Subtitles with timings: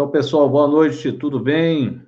[0.00, 2.00] Então, pessoal, boa noite, tudo bem?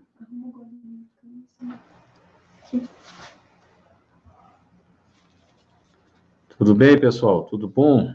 [6.57, 7.45] Tudo bem, pessoal?
[7.45, 8.15] Tudo bom?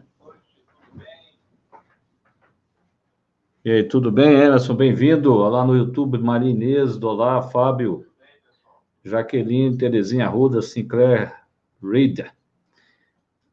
[3.64, 4.74] E aí, tudo bem, Emerson?
[4.74, 8.04] Bem-vindo lá no YouTube, Maria Inês, Olá, Fábio,
[9.04, 11.32] Jaqueline, Terezinha Ruda, Sinclair,
[11.84, 12.34] Reader.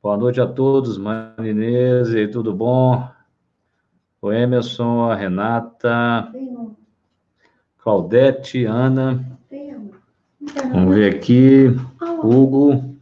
[0.02, 3.13] Boa noite a todos, Maria Inês, e aí, tudo bom?
[4.24, 6.32] O Emerson, a Renata,
[7.76, 9.38] Claudete, Ana.
[10.72, 11.66] Vamos ver aqui.
[12.22, 12.96] Hugo.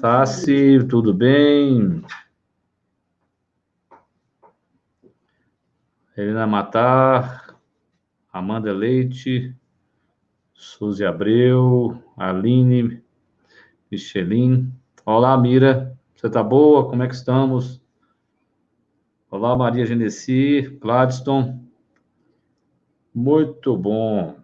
[0.00, 2.02] Tassi, tudo bem?
[6.16, 7.54] Helena Matar,
[8.32, 9.54] Amanda Leite,
[10.54, 13.02] Suzy Abreu, Aline,
[13.92, 14.72] Michelin.
[15.04, 15.94] Olá, Mira.
[16.16, 16.88] Você tá boa?
[16.88, 17.77] Como é que estamos?
[19.30, 21.60] Olá, Maria Genesi, Gladstone.
[23.14, 24.38] Muito bom.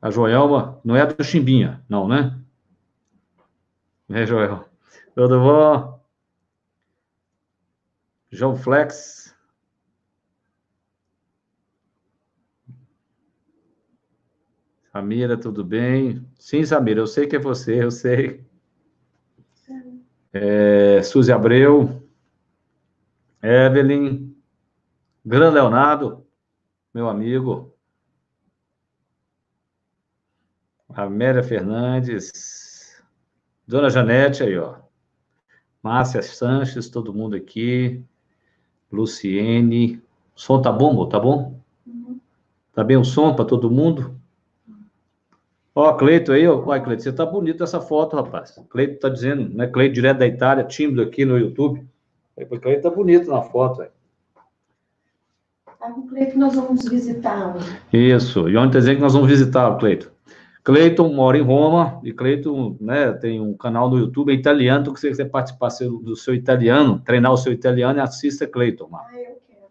[0.00, 2.40] A Joelma não é do Chimbinha, não, né?
[4.08, 4.66] É, Joel.
[5.14, 6.00] Tudo bom?
[8.30, 9.36] João Flex.
[14.90, 16.26] Samira, tudo bem?
[16.38, 18.42] Sim, Samira, eu sei que é você, eu sei.
[20.32, 22.03] É, Suzy Abreu.
[23.44, 24.34] Evelyn,
[25.22, 26.26] Gran Leonardo,
[26.94, 27.74] meu amigo.
[30.88, 33.02] Amélia Fernandes,
[33.68, 34.76] Dona Janete aí, ó.
[35.82, 38.02] Márcia Sanches, todo mundo aqui.
[38.90, 40.02] Luciene.
[40.34, 41.60] O som tá bom, tá bom?
[42.72, 44.18] Tá bem o som para todo mundo?
[45.74, 46.62] Ó, Cleito aí, ó.
[46.62, 48.58] Vai, Cleito, você tá bonito essa foto, rapaz.
[48.70, 49.66] Cleito tá dizendo, né?
[49.66, 51.86] Cleito direto da Itália, tímido aqui no YouTube.
[52.36, 53.92] O Cleiton tá bonito na foto, velho.
[55.78, 57.60] Tá com o Cleiton, nós vamos visitá-lo.
[57.92, 60.10] Isso, e ontem tá dizendo que nós vamos visitar o Cleiton.
[60.64, 64.94] Cleiton mora em Roma, e Cleiton né, tem um canal no YouTube é italiano, então,
[64.94, 65.68] que você quiser participar
[66.02, 68.88] do seu italiano, treinar o seu italiano, assista Cleiton.
[68.94, 69.66] Ah, eu quero.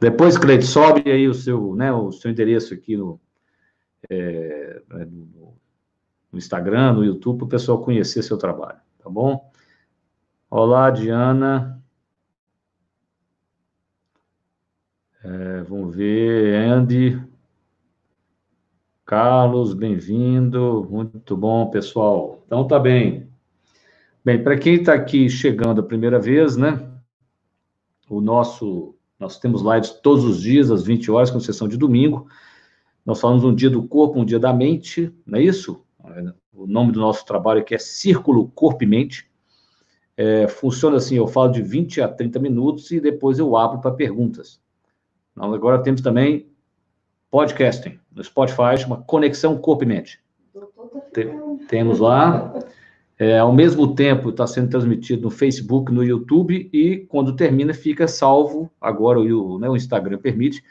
[0.00, 3.20] Depois, Cleiton, sobe aí o seu, né, o seu endereço aqui no,
[4.08, 5.54] é, no,
[6.32, 9.52] no Instagram, no YouTube, para o pessoal conhecer seu trabalho, tá bom?
[10.50, 11.79] Olá, Diana.
[15.22, 17.22] É, vamos ver, Andy.
[19.04, 20.88] Carlos, bem-vindo.
[20.90, 22.42] Muito bom, pessoal.
[22.46, 23.28] Então, tá bem.
[24.24, 26.88] Bem, para quem está aqui chegando a primeira vez, né?
[28.08, 28.94] O nosso.
[29.18, 32.26] Nós temos lives todos os dias, às 20 horas, com exceção de domingo.
[33.04, 35.84] Nós falamos um dia do corpo, um dia da mente, não é isso?
[36.54, 39.30] O nome do nosso trabalho aqui é Círculo Corpo e Mente.
[40.16, 43.90] É, funciona assim: eu falo de 20 a 30 minutos e depois eu abro para
[43.90, 44.58] perguntas.
[45.40, 46.46] Nós agora temos também
[47.30, 49.86] podcasting no Spotify, chama Conexão Corpo
[51.66, 52.52] temos lá.
[53.18, 58.06] É, ao mesmo tempo, está sendo transmitido no Facebook, no YouTube, e quando termina, fica
[58.06, 58.70] salvo.
[58.78, 60.62] Agora o, né, o Instagram permite,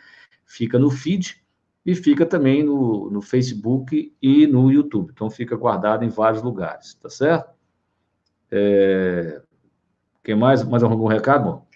[0.46, 1.44] fica no feed
[1.84, 5.12] e fica também no, no Facebook e no YouTube.
[5.12, 7.50] Então, fica guardado em vários lugares, tá certo?
[8.52, 9.42] É...
[10.24, 10.64] Quem mais?
[10.64, 11.44] Mais algum recado?
[11.44, 11.69] Bom?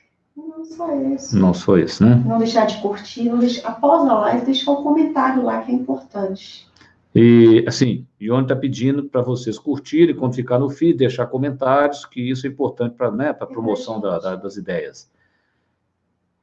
[0.64, 1.38] Não só isso.
[1.38, 2.24] Não só isso, né?
[2.26, 5.76] Não deixar de curtir, não deixar, após a live, deixar um comentário lá que é
[5.76, 6.68] importante.
[7.14, 12.22] E, assim, Ione está pedindo para vocês curtirem, quando ficar no feed, deixar comentários, que
[12.22, 15.12] isso é importante para né, a promoção da, da, das ideias.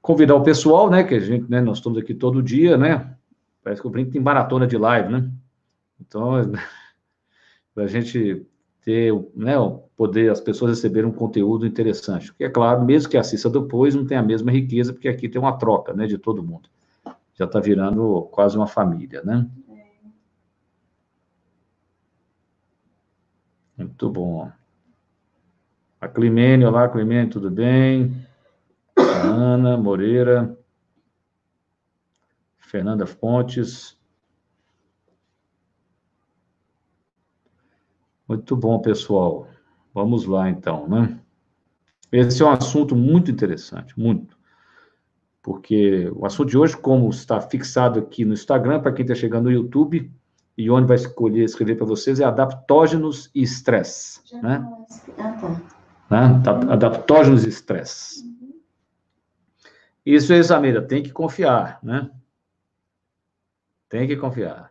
[0.00, 3.14] Convidar o pessoal, né, que a gente, né, nós estamos aqui todo dia, né,
[3.64, 5.28] parece que o Brinco tem maratona de live, né,
[6.00, 6.34] então,
[7.76, 8.46] a gente
[8.84, 9.54] ter, né,
[9.96, 12.28] poder as pessoas receberem um conteúdo interessante.
[12.28, 15.40] Porque, é claro, mesmo que assista depois, não tem a mesma riqueza, porque aqui tem
[15.40, 16.68] uma troca, né, de todo mundo.
[17.34, 19.46] Já está virando quase uma família, né?
[23.76, 24.50] Muito bom.
[26.00, 28.26] A Climene, olá, Climene, tudo bem?
[28.96, 30.56] A Ana Moreira.
[32.58, 33.99] Fernanda Fontes.
[38.30, 39.48] Muito bom, pessoal.
[39.92, 41.18] Vamos lá, então, né?
[42.12, 44.38] Esse é um assunto muito interessante, muito.
[45.42, 49.46] Porque o assunto de hoje, como está fixado aqui no Instagram, para quem está chegando
[49.46, 50.12] no YouTube,
[50.56, 54.20] e onde vai escolher escrever para vocês, é adaptógenos e estresse.
[54.40, 54.64] Né?
[56.08, 56.56] Ah, tá.
[56.56, 56.72] Né?
[56.72, 58.22] Adaptógenos e estresse.
[58.22, 58.60] Uhum.
[60.06, 62.08] Isso aí, Samira, tem que confiar, né?
[63.88, 64.69] Tem que confiar.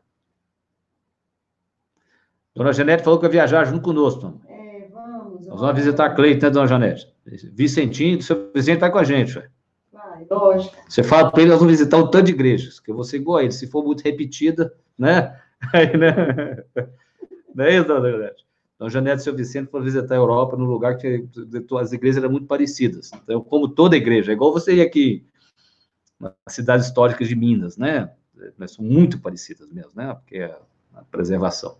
[2.56, 4.40] Dona Janete falou que vai viajar junto conosco.
[4.48, 5.48] É, vamos.
[5.48, 7.08] Nós vamos visitar a Cleito, né, Dona Janete?
[7.54, 9.42] Vicentinho, seu Vicente está com a gente.
[9.92, 10.76] Vai, Lógico.
[10.88, 13.18] Você fala para eles, nós vamos visitar um tanto de igrejas, que eu vou ser
[13.18, 13.56] igual a eles.
[13.56, 15.40] Se for muito repetida, né?
[15.74, 16.64] Aí, né?
[17.54, 18.46] Não é isso, dona Janete?
[18.76, 21.28] Então, Janete e seu Vicente foram visitar a Europa num lugar que
[21.80, 23.12] as igrejas eram muito parecidas.
[23.14, 25.26] Então, como toda igreja, é igual você ir aqui
[26.20, 28.10] nas cidades históricas de Minas, né?
[28.58, 30.14] Mas são muito parecidas mesmo, né?
[30.14, 30.58] Porque é
[30.96, 31.78] a preservação.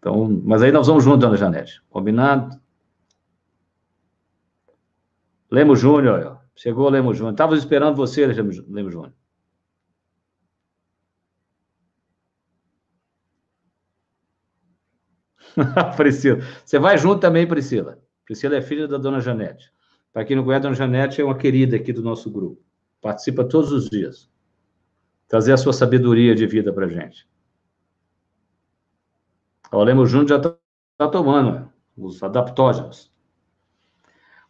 [0.00, 1.82] Então, mas aí nós vamos junto, dona Janete.
[1.90, 2.58] Combinado?
[5.50, 7.34] Lemos Júnior, chegou Lemos Júnior.
[7.34, 9.12] Estava esperando você, Lemos Júnior.
[15.96, 16.38] Priscila.
[16.64, 17.98] Você vai junto também, Priscila.
[18.24, 19.70] Priscila é filha da dona Janete.
[20.12, 22.62] Para quem não conhece, a dona Janete é uma querida aqui do nosso grupo.
[23.02, 24.30] Participa todos os dias.
[25.28, 27.28] Trazer a sua sabedoria de vida para gente.
[29.72, 30.56] O Lemos Júnior já está
[30.98, 33.10] tá tomando os adaptógenos.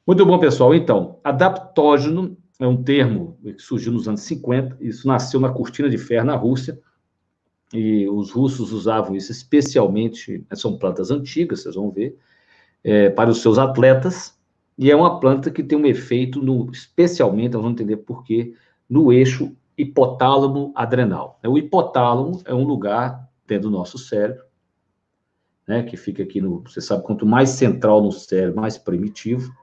[0.06, 0.74] Muito bom, pessoal.
[0.74, 4.78] Então, adaptógeno é um termo que surgiu nos anos 50.
[4.80, 6.80] Isso nasceu na cortina de ferro na Rússia
[7.72, 12.18] e os russos usavam isso especialmente, são plantas antigas, vocês vão ver,
[12.82, 14.36] é, para os seus atletas,
[14.76, 18.54] e é uma planta que tem um efeito, no, especialmente, nós vamos entender por quê,
[18.88, 21.38] no eixo hipotálamo adrenal.
[21.46, 24.42] O hipotálamo é um lugar dentro do nosso cérebro,
[25.70, 29.54] né, que fica aqui no, você sabe, quanto mais central no cérebro, mais primitivo.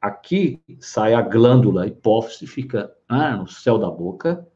[0.00, 4.46] Aqui sai a glândula hipófise, fica ah, no céu da boca,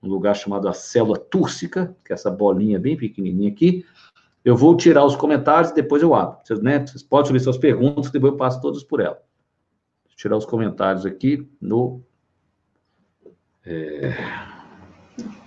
[0.00, 3.84] um lugar chamado a célula túrcica, que é essa bolinha bem pequenininha aqui.
[4.44, 6.38] Eu vou tirar os comentários e depois eu abro.
[6.44, 9.20] Vocês, né, vocês podem subir suas perguntas, depois eu passo todas por ela.
[10.06, 12.04] Vou tirar os comentários aqui no,
[13.66, 14.14] é,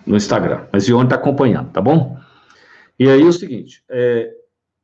[0.05, 0.67] no Instagram.
[0.73, 2.17] Mas Ione está acompanhando, tá bom?
[2.99, 4.42] E aí é o seguinte, é,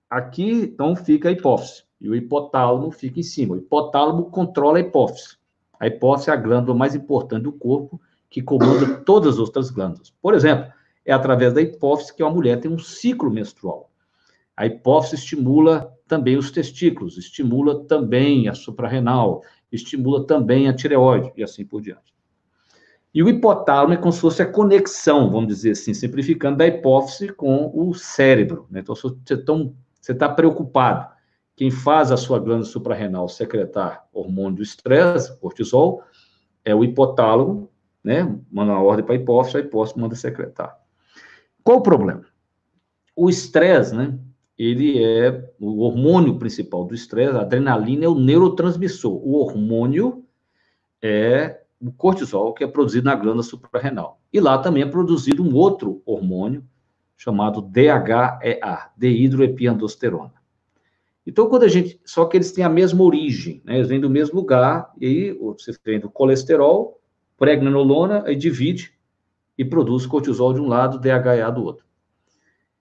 [0.10, 3.56] aqui então fica a hipófise, e o hipotálamo fica em cima.
[3.56, 5.38] O hipotálamo controla a hipófise.
[5.80, 10.14] A hipófise é a glândula mais importante do corpo, que comanda todas as outras glândulas.
[10.22, 10.72] Por exemplo,
[11.06, 13.90] é através da hipófise que uma mulher tem um ciclo menstrual.
[14.56, 19.42] A hipófise estimula também os testículos, estimula também a suprarrenal,
[19.72, 22.14] estimula também a tireoide e assim por diante.
[23.14, 27.30] E o hipotálamo é como se fosse a conexão, vamos dizer assim, simplificando, da hipófise
[27.30, 28.68] com o cérebro.
[28.70, 28.82] Né?
[28.82, 29.38] Então, você
[30.02, 31.08] está preocupado.
[31.56, 36.04] Quem faz a sua glândula suprarrenal secretar hormônio do estresse, cortisol,
[36.64, 37.70] é o hipotálamo,
[38.04, 38.24] né?
[38.52, 40.78] Manda uma ordem para a hipófise, a hipófise manda secretar.
[41.64, 42.24] Qual o problema?
[43.16, 44.18] O estresse, né?
[44.58, 49.14] Ele é o hormônio principal do estresse, a adrenalina é o neurotransmissor.
[49.26, 50.26] O hormônio
[51.02, 54.22] é o cortisol, que é produzido na glândula suprarrenal.
[54.32, 56.64] E lá também é produzido um outro hormônio
[57.20, 60.34] chamado DHEA, dehidroepiandrosterona.
[61.28, 62.00] Então, quando a gente.
[62.06, 63.76] Só que eles têm a mesma origem, né?
[63.76, 67.02] Eles vêm do mesmo lugar, e aí você tem do colesterol,
[67.38, 68.94] pregnanolona, aí divide
[69.58, 71.86] e produz cortisol de um lado, DHA do outro.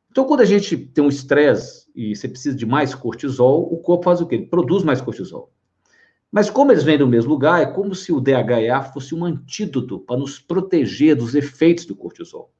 [0.09, 4.05] Então, quando a gente tem um estresse e você precisa de mais cortisol, o corpo
[4.05, 4.37] faz o quê?
[4.37, 5.53] Ele produz mais cortisol.
[6.31, 9.99] Mas como eles vêm do mesmo lugar, é como se o DHA fosse um antídoto
[9.99, 12.53] para nos proteger dos efeitos do cortisol.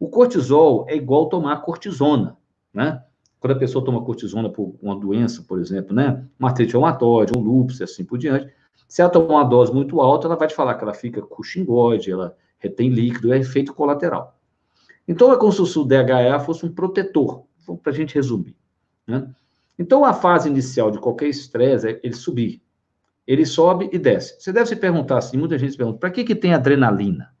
[0.00, 2.36] O cortisol é igual tomar cortisona,
[2.72, 3.04] né?
[3.38, 6.24] Quando a pessoa toma cortisona por uma doença, por exemplo, né?
[6.38, 8.50] Uma artrite reumatoide, um lúpus e assim por diante,
[8.88, 11.42] se ela tomar uma dose muito alta, ela vai te falar que ela fica com
[11.42, 14.38] xingode, ela retém líquido, é efeito colateral.
[15.06, 17.44] Então, é como se o DHA fosse um protetor,
[17.82, 18.56] para a gente resumir.
[19.06, 19.28] Né?
[19.78, 22.62] Então, a fase inicial de qualquer estresse é ele subir.
[23.26, 24.40] Ele sobe e desce.
[24.40, 27.32] Você deve se perguntar assim, muita gente se pergunta, para que, que tem adrenalina?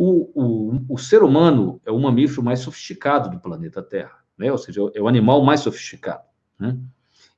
[0.00, 4.52] O, o, o ser humano é o mamífero mais sofisticado do planeta Terra, né?
[4.52, 6.22] ou seja, é o animal mais sofisticado.
[6.56, 6.78] Né?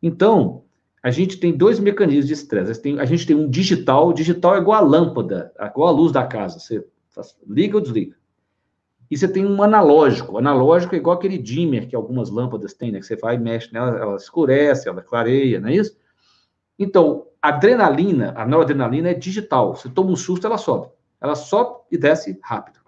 [0.02, 0.64] Então,
[1.02, 2.83] a gente tem dois mecanismos de estresse.
[2.99, 6.59] A gente tem um digital, digital é igual a lâmpada, igual a luz da casa.
[6.59, 6.85] Você
[7.49, 8.14] liga ou desliga.
[9.11, 10.37] E você tem um analógico.
[10.37, 12.99] Analógico é igual aquele dimmer que algumas lâmpadas têm, né?
[13.00, 15.97] Que você vai e mexe nela, ela escurece, ela clareia, não é isso?
[16.79, 19.75] Então, a adrenalina, a noradrenalina é digital.
[19.75, 20.90] Você toma um susto, ela sobe.
[21.20, 22.80] Ela sobe e desce rápido.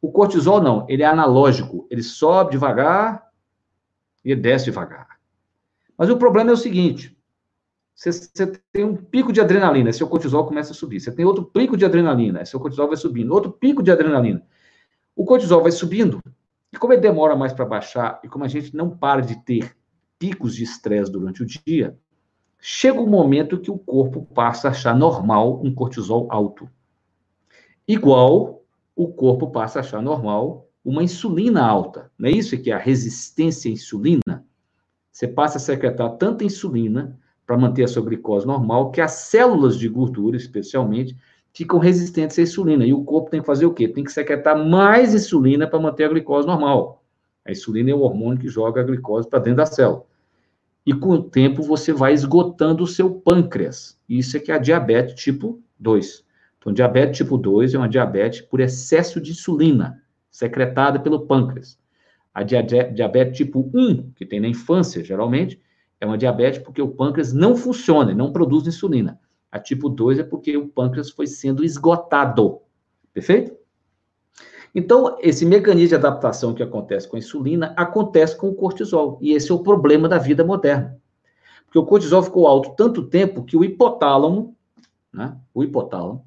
[0.00, 1.86] O cortisol não, ele é analógico.
[1.90, 3.30] Ele sobe devagar
[4.24, 5.18] e desce devagar.
[5.96, 7.16] Mas o problema é o seguinte:
[7.94, 11.00] você, tem um pico de adrenalina, seu cortisol começa a subir.
[11.00, 13.32] Você tem outro pico de adrenalina, seu cortisol vai subindo.
[13.32, 14.42] Outro pico de adrenalina.
[15.14, 16.20] O cortisol vai subindo.
[16.72, 19.76] E como ele demora mais para baixar, e como a gente não para de ter
[20.18, 21.98] picos de estresse durante o dia,
[22.58, 26.68] chega um momento que o corpo passa a achar normal um cortisol alto.
[27.92, 28.64] Igual
[28.96, 32.10] o corpo passa a achar normal uma insulina alta.
[32.18, 34.46] Não é isso que é a resistência à insulina?
[35.12, 39.78] Você passa a secretar tanta insulina para manter a sua glicose normal, que as células
[39.78, 41.14] de gordura, especialmente,
[41.52, 42.86] ficam resistentes à insulina.
[42.86, 43.86] E o corpo tem que fazer o quê?
[43.86, 47.04] Tem que secretar mais insulina para manter a glicose normal.
[47.44, 50.06] A insulina é o hormônio que joga a glicose para dentro da célula.
[50.86, 54.00] E com o tempo você vai esgotando o seu pâncreas.
[54.08, 56.31] Isso é que é a diabetes tipo 2.
[56.62, 60.00] Então, diabetes tipo 2 é uma diabetes por excesso de insulina,
[60.30, 61.76] secretada pelo pâncreas.
[62.32, 65.60] A diabetes tipo 1, que tem na infância, geralmente,
[66.00, 69.20] é uma diabetes porque o pâncreas não funciona, não produz insulina.
[69.50, 72.60] A tipo 2 é porque o pâncreas foi sendo esgotado.
[73.12, 73.56] Perfeito?
[74.72, 79.18] Então, esse mecanismo de adaptação que acontece com a insulina acontece com o cortisol.
[79.20, 80.96] E esse é o problema da vida moderna.
[81.64, 84.56] Porque o cortisol ficou alto tanto tempo que o hipotálamo,
[85.12, 86.24] né, o hipotálamo,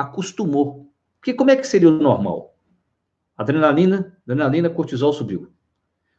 [0.00, 0.90] acostumou.
[1.18, 2.54] Porque como é que seria o normal?
[3.36, 5.52] Adrenalina, adrenalina, cortisol subiu.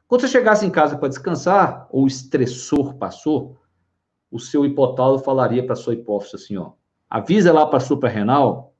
[0.07, 3.59] Quando você chegasse em casa para descansar, ou o estressor passou,
[4.29, 6.73] o seu hipotálamo falaria para sua hipófise assim, ó,
[7.09, 8.75] avisa lá para a suprarrenal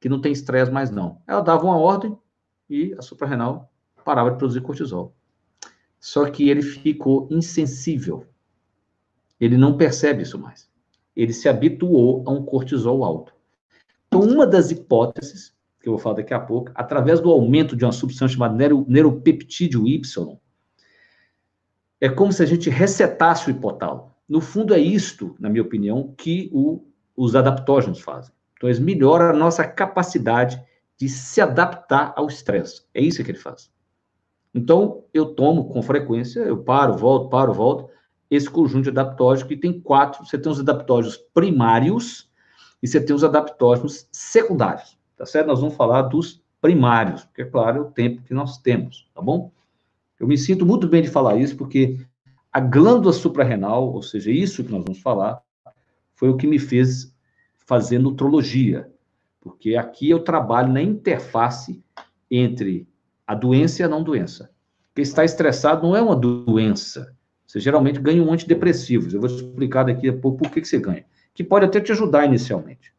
[0.00, 1.20] que não tem estresse mais não.
[1.26, 2.16] Ela dava uma ordem
[2.70, 3.72] e a suprarrenal
[4.04, 5.14] parava de produzir cortisol.
[5.98, 8.26] Só que ele ficou insensível.
[9.40, 10.70] Ele não percebe isso mais.
[11.16, 13.35] Ele se habituou a um cortisol alto.
[14.16, 17.84] Então, uma das hipóteses, que eu vou falar daqui a pouco, através do aumento de
[17.84, 18.56] uma substância chamada
[18.88, 20.38] neuropeptídeo Y,
[22.00, 24.10] é como se a gente resetasse o hipotálamo.
[24.26, 26.82] No fundo, é isto, na minha opinião, que o,
[27.14, 28.32] os adaptógenos fazem.
[28.56, 30.58] Então, eles melhoram a nossa capacidade
[30.96, 32.84] de se adaptar ao estresse.
[32.94, 33.70] É isso que ele faz.
[34.54, 37.90] Então, eu tomo com frequência, eu paro, volto, paro, volto,
[38.30, 40.24] esse conjunto de adaptógenos, que tem quatro.
[40.24, 42.25] Você tem os adaptógenos primários,
[42.86, 45.48] e você tem os adaptógenos secundários, tá certo?
[45.48, 49.20] Nós vamos falar dos primários, porque, é claro, é o tempo que nós temos, tá
[49.20, 49.50] bom?
[50.20, 51.98] Eu me sinto muito bem de falar isso, porque
[52.52, 55.42] a glândula suprarrenal, ou seja, isso que nós vamos falar,
[56.14, 57.12] foi o que me fez
[57.56, 58.88] fazer nutrologia,
[59.40, 61.82] porque aqui eu trabalho na interface
[62.30, 62.86] entre
[63.26, 64.48] a doença e a não doença.
[64.90, 67.12] Porque estar estressado não é uma doença.
[67.44, 69.10] Você geralmente ganha um antidepressivo.
[69.12, 71.04] Eu vou explicar daqui a pouco por que, que você ganha
[71.36, 72.92] que pode até te ajudar inicialmente.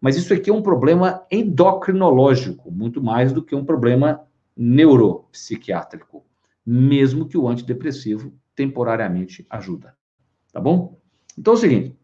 [0.00, 4.22] Mas isso aqui é um problema endocrinológico, muito mais do que um problema
[4.56, 6.24] neuropsiquiátrico,
[6.66, 9.94] mesmo que o antidepressivo temporariamente ajuda.
[10.50, 10.98] Tá bom?
[11.38, 11.96] Então é o seguinte,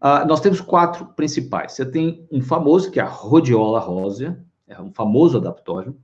[0.00, 1.72] uh, nós temos quatro principais.
[1.72, 4.38] Você tem um famoso, que é a rhodiola rósea,
[4.68, 5.98] é um famoso adaptógeno,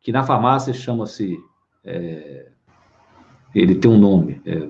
[0.00, 1.36] que na farmácia chama-se,
[1.82, 2.50] é,
[3.54, 4.68] ele tem um nome, é,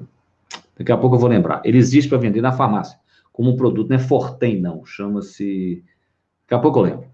[0.77, 1.63] Daqui a pouco eu vou lembrar.
[1.65, 2.99] Ele existe para vender na farmácia,
[3.33, 4.85] como um produto, não é Fortem, não.
[4.85, 5.85] Chama-se.
[6.43, 7.07] Daqui a pouco eu lembro.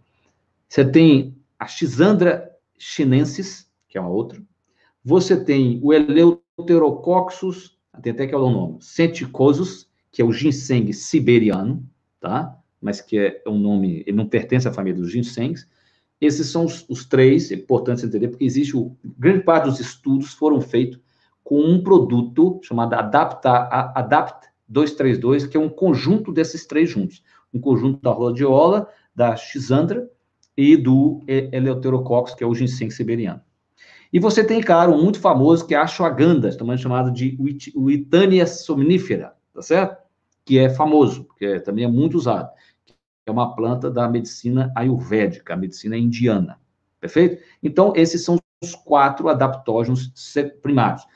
[0.69, 4.43] Você tem a Xandra chinensis, que é uma outra.
[5.05, 10.93] Você tem o Eleuterococcus, tem até que é o nome, centicosus, que é o ginseng
[10.93, 11.85] siberiano,
[12.21, 12.57] tá?
[12.81, 15.69] Mas que é um nome, ele não pertence à família dos ginsengs.
[16.21, 20.33] Esses são os, os três, é importante entender, porque existe o, grande parte dos estudos
[20.33, 21.01] foram feitos
[21.43, 23.51] com um produto chamado Adapta,
[23.95, 27.23] Adapt 232, que é um conjunto desses três juntos.
[27.53, 30.09] Um conjunto da rhodiola, da xandra
[30.57, 33.41] e do Eleuterococcus, que é o ginseng siberiano.
[34.13, 37.37] E você tem, claro, um muito famoso, que é a ashwagandha, também chamado de
[37.77, 39.97] Witania somnífera, tá certo?
[40.45, 42.51] Que é famoso, que é, também é muito usado.
[43.27, 46.59] É uma planta da medicina ayurvédica, a medicina indiana.
[47.01, 47.43] Perfeito?
[47.63, 50.13] Então, esses são os quatro adaptógenos
[50.61, 51.07] primários.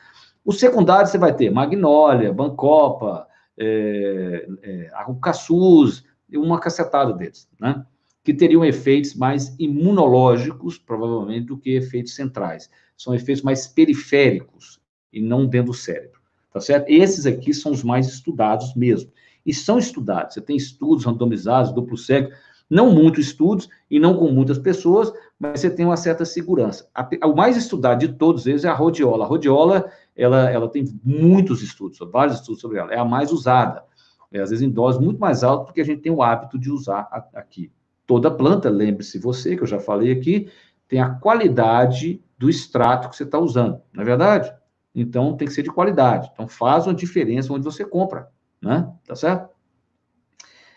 [0.44, 7.84] Os secundários você vai ter Magnólia, Bancopa, é, é, Arrucaçuz, uma cacetada deles, né?
[8.22, 12.70] Que teriam efeitos mais imunológicos, provavelmente, do que efeitos centrais.
[12.96, 14.80] São efeitos mais periféricos
[15.12, 16.20] e não dentro do cérebro,
[16.52, 16.88] tá certo?
[16.88, 19.10] Esses aqui são os mais estudados mesmo.
[19.46, 20.34] E são estudados.
[20.34, 22.30] Você tem estudos randomizados, duplo cego,
[22.68, 26.88] não muitos estudos e não com muitas pessoas, mas você tem uma certa segurança.
[27.22, 29.24] o mais estudado de todos eles é a rodiola.
[29.24, 33.84] A rodiola ela, ela tem muitos estudos, vários estudos sobre ela, é a mais usada.
[34.30, 36.70] É, às vezes em doses muito mais altas, porque a gente tem o hábito de
[36.70, 37.70] usar aqui.
[38.06, 40.50] Toda planta, lembre-se você, que eu já falei aqui,
[40.88, 44.52] tem a qualidade do extrato que você está usando, não é verdade?
[44.94, 46.30] Então, tem que ser de qualidade.
[46.32, 48.28] Então, faz uma diferença onde você compra,
[48.62, 48.92] né?
[49.06, 49.48] Tá certo?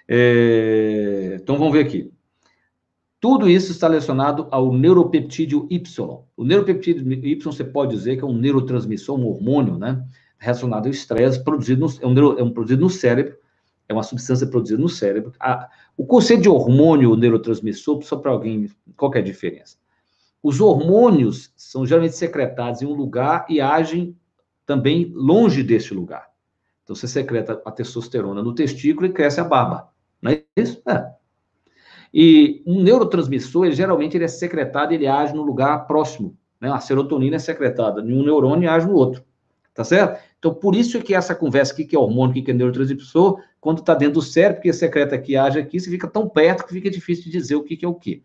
[0.08, 1.38] É...
[1.42, 2.12] Então, vamos ver aqui.
[3.28, 6.24] Tudo isso está relacionado ao neuropeptídeo Y.
[6.38, 10.02] O neuropeptídeo Y, você pode dizer que é um neurotransmissor, um hormônio, né?
[10.38, 13.36] Relacionado ao estresse, produzido no, é, um neuro, é um produzido no cérebro,
[13.90, 15.34] é uma substância produzida no cérebro.
[15.42, 19.76] A, o conceito de hormônio neurotransmissor, só para alguém, qual é a diferença?
[20.42, 24.16] Os hormônios são geralmente secretados em um lugar e agem
[24.66, 26.30] também longe deste lugar.
[26.86, 29.90] Então, você secreta a testosterona no testículo e cresce a barba.
[30.22, 30.82] Não é isso?
[30.88, 31.18] É.
[32.14, 36.36] E um neurotransmissor, ele, geralmente, ele é secretado, ele age no lugar próximo.
[36.60, 36.72] Né?
[36.72, 39.24] A serotonina é secretada em um neurônio e age no outro.
[39.74, 40.20] Tá certo?
[40.40, 43.80] Então, por isso é que essa conversa aqui, que é hormônio, que é neurotransmissor, quando
[43.80, 46.90] está dentro do cérebro, que secreta aqui, age aqui, você fica tão perto que fica
[46.90, 48.24] difícil de dizer o que, que é o que.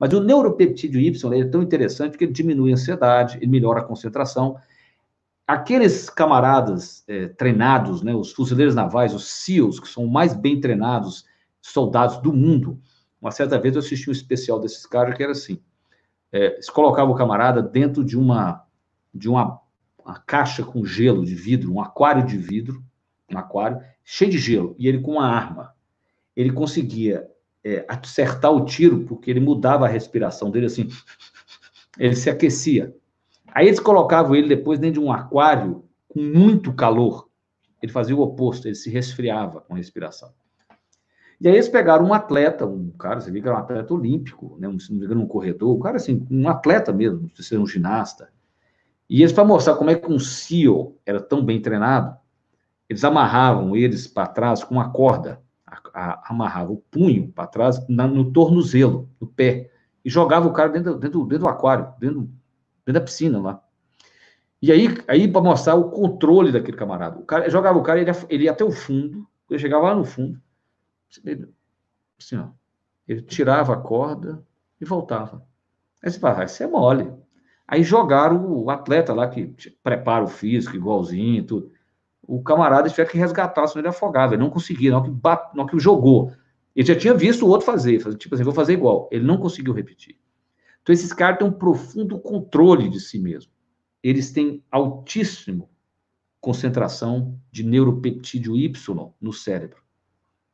[0.00, 3.84] Mas o neuropeptídeo Y é tão interessante porque ele diminui a ansiedade, ele melhora a
[3.84, 4.56] concentração.
[5.46, 11.26] Aqueles camaradas é, treinados, né, os fuzileiros navais, os SEALs, que são mais bem treinados
[11.60, 12.80] soldados do mundo,
[13.20, 15.60] uma certa vez eu assisti um especial desses caras que era assim:
[16.32, 18.64] é, se colocava o camarada dentro de uma
[19.12, 19.60] de uma,
[19.98, 22.82] uma, caixa com gelo de vidro, um aquário de vidro,
[23.28, 25.74] um aquário cheio de gelo, e ele com uma arma,
[26.36, 27.28] ele conseguia
[27.64, 30.88] é, acertar o tiro porque ele mudava a respiração dele assim,
[31.98, 32.94] ele se aquecia.
[33.52, 37.28] Aí eles colocavam ele depois dentro de um aquário com muito calor.
[37.82, 40.32] Ele fazia o oposto, ele se resfriava com a respiração.
[41.40, 44.68] E aí eles pegaram um atleta, um cara, você vê que um atleta olímpico, né,
[44.68, 47.44] um, se não me engano, um corredor, um cara assim, um atleta mesmo, não sei
[47.44, 48.28] se era um ginasta.
[49.08, 52.14] E eles, para mostrar como é que um CEO era tão bem treinado,
[52.88, 57.86] eles amarravam eles para trás com uma corda, a, a, amarravam o punho para trás
[57.88, 59.70] na, no tornozelo, no pé,
[60.04, 62.20] e jogava o cara dentro, dentro, dentro do aquário, dentro,
[62.84, 63.62] dentro da piscina lá.
[64.60, 67.18] E aí, aí para mostrar o controle daquele camarada.
[67.18, 70.04] O cara jogava o cara, ele ele ia até o fundo, ele chegava lá no
[70.04, 70.38] fundo,
[72.18, 72.48] assim, ó,
[73.06, 74.44] ele tirava a corda
[74.80, 75.44] e voltava.
[76.02, 77.12] Aí você fala, ah, isso é mole.
[77.66, 81.72] Aí jogaram o atleta lá que prepara o físico, igualzinho, tudo.
[82.22, 84.34] O camarada tiver que resgatar, senão ele afogava.
[84.34, 86.32] Ele não conseguia, não que, bat, não que jogou.
[86.74, 89.08] Ele já tinha visto o outro fazer, tipo assim, vou fazer igual.
[89.10, 90.16] Ele não conseguiu repetir.
[90.82, 93.52] Então, esses caras têm um profundo controle de si mesmo.
[94.02, 95.68] Eles têm altíssimo
[96.40, 99.82] concentração de neuropeptídeo Y no cérebro.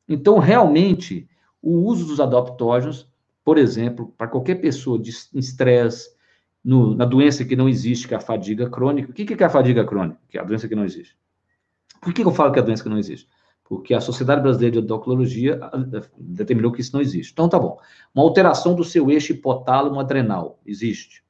[0.08, 1.28] Então, realmente,
[1.60, 3.10] o uso dos adaptógenos,
[3.44, 6.16] por exemplo, para qualquer pessoa de estresse,
[6.64, 9.10] na doença que não existe, que é a fadiga crônica.
[9.10, 10.18] O que, que é a fadiga crônica?
[10.28, 11.16] Que é a doença que não existe.
[12.00, 13.28] Por que, que eu falo que é a doença que não existe?
[13.64, 15.60] Porque a Sociedade Brasileira de Endocrinologia
[16.18, 17.32] determinou que isso não existe.
[17.32, 17.78] Então, tá bom.
[18.12, 21.24] Uma alteração do seu eixo hipotálamo adrenal existe.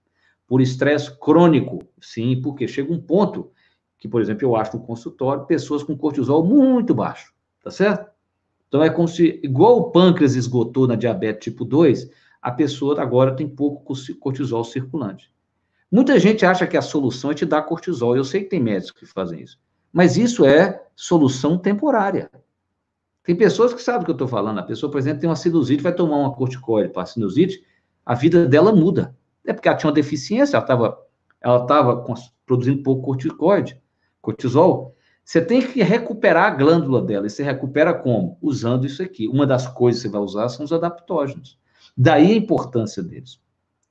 [0.47, 3.51] Por estresse crônico, sim, porque chega um ponto
[3.99, 8.06] que, por exemplo, eu acho no consultório pessoas com cortisol muito baixo, tá certo?
[8.69, 12.11] Então é como se, igual o pâncreas esgotou na diabetes tipo 2,
[12.43, 15.33] a pessoa agora tem pouco cortisol circulante.
[15.91, 18.17] Muita gente acha que a solução é te dar cortisol.
[18.17, 19.59] Eu sei que tem médicos que fazem isso.
[19.93, 22.31] Mas isso é solução temporária.
[23.23, 24.59] Tem pessoas que sabem o que eu estou falando.
[24.59, 27.65] A pessoa, por exemplo, tem uma sinusite, vai tomar uma corticoide para a sinusite,
[28.05, 29.17] a vida dela muda.
[29.45, 31.07] É porque ela tinha uma deficiência, ela estava
[31.41, 32.05] ela tava
[32.45, 33.81] produzindo pouco corticoide,
[34.21, 34.96] cortisol.
[35.27, 37.27] Você tem que recuperar a glândula dela.
[37.27, 38.39] E você recupera como?
[38.41, 39.27] Usando isso aqui.
[39.27, 41.59] Uma das coisas que você vai usar são os adaptógenos.
[41.99, 43.41] Daí a importância deles,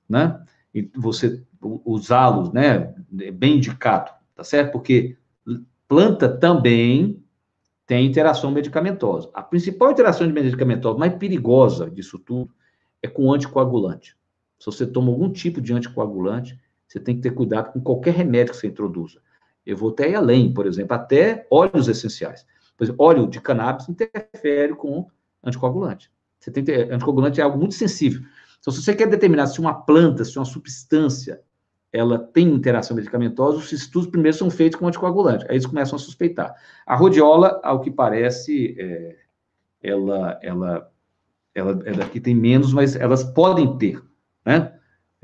[0.08, 0.42] né?
[0.74, 2.96] E você usá-los, né?
[3.34, 4.72] Bem indicado, tá certo?
[4.72, 5.18] Porque
[5.90, 7.22] planta também
[7.86, 9.30] tem interação medicamentosa.
[9.34, 12.50] A principal interação de medicamentosa mais perigosa disso tudo
[13.04, 14.16] é com anticoagulante.
[14.58, 18.54] Se você toma algum tipo de anticoagulante, você tem que ter cuidado com qualquer remédio
[18.54, 19.20] que você introduza.
[19.66, 22.46] Eu vou até ir além, por exemplo, até óleos essenciais.
[22.78, 25.08] Por exemplo, óleo de cannabis interfere com
[25.44, 26.12] anticoagulante.
[26.40, 28.22] Você tem que anticoagulante é algo muito sensível.
[28.60, 31.42] Então, se você quer determinar se uma planta, se uma substância,
[31.92, 35.46] ela tem interação medicamentosa, os estudos primeiro são feitos com anticoagulante.
[35.46, 36.54] Aí eles começam a suspeitar.
[36.86, 39.16] A rodiola, ao que parece, é,
[39.82, 40.92] ela, ela,
[41.54, 44.02] ela, ela aqui tem menos, mas elas podem ter,
[44.46, 44.74] né?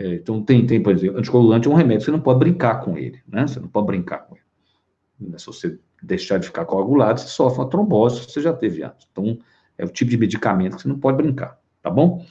[0.01, 2.97] É, então, tem, tem, por exemplo, anticoagulante é um remédio, você não pode brincar com
[2.97, 3.45] ele, né?
[3.45, 5.29] Você não pode brincar com ele.
[5.29, 5.37] Né?
[5.37, 9.07] Se você deixar de ficar coagulado, você sofre uma trombose, você já teve antes.
[9.11, 9.37] Então,
[9.77, 12.25] é o tipo de medicamento que você não pode brincar, tá bom?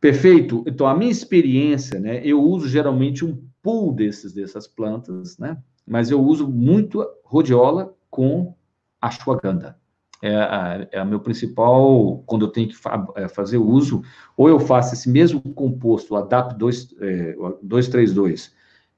[0.00, 0.64] Perfeito.
[0.66, 2.22] Então, a minha experiência, né?
[2.24, 5.58] Eu uso geralmente um pool desses, dessas plantas, né?
[5.86, 8.54] Mas eu uso muito rodiola com
[9.02, 9.79] ashwagandha
[10.22, 14.02] é, a, é meu principal, quando eu tenho que fa é, fazer uso,
[14.36, 18.54] ou eu faço esse mesmo composto, o ADAP 2, é, 232,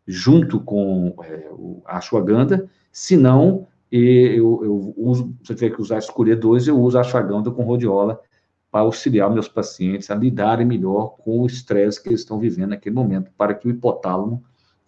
[0.07, 5.99] junto com é, o ashwagandha, se não, eu, eu, uso, se eu tiver que usar
[5.99, 8.19] escolher dois, eu uso ashwagandha com rhodiola
[8.71, 12.95] para auxiliar meus pacientes a lidarem melhor com o estresse que eles estão vivendo naquele
[12.95, 14.43] momento, para que o hipotálamo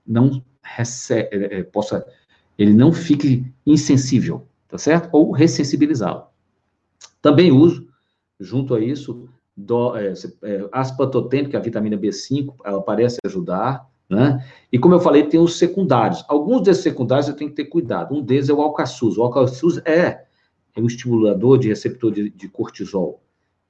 [0.06, 2.04] não recebe, é, é, possa,
[2.58, 5.08] ele não fique insensível tá certo?
[5.12, 6.24] Ou ressensibilizá-lo.
[7.22, 7.86] Também uso,
[8.40, 14.44] junto a isso, do, é, é, que é a vitamina B5, ela parece ajudar, né?
[14.72, 16.24] E como eu falei, tem os secundários.
[16.26, 18.16] Alguns desses secundários eu tenho que ter cuidado.
[18.16, 19.16] Um deles é o alcaçuz.
[19.16, 20.24] O alcaçuz é,
[20.74, 23.22] é um estimulador de receptor de, de cortisol.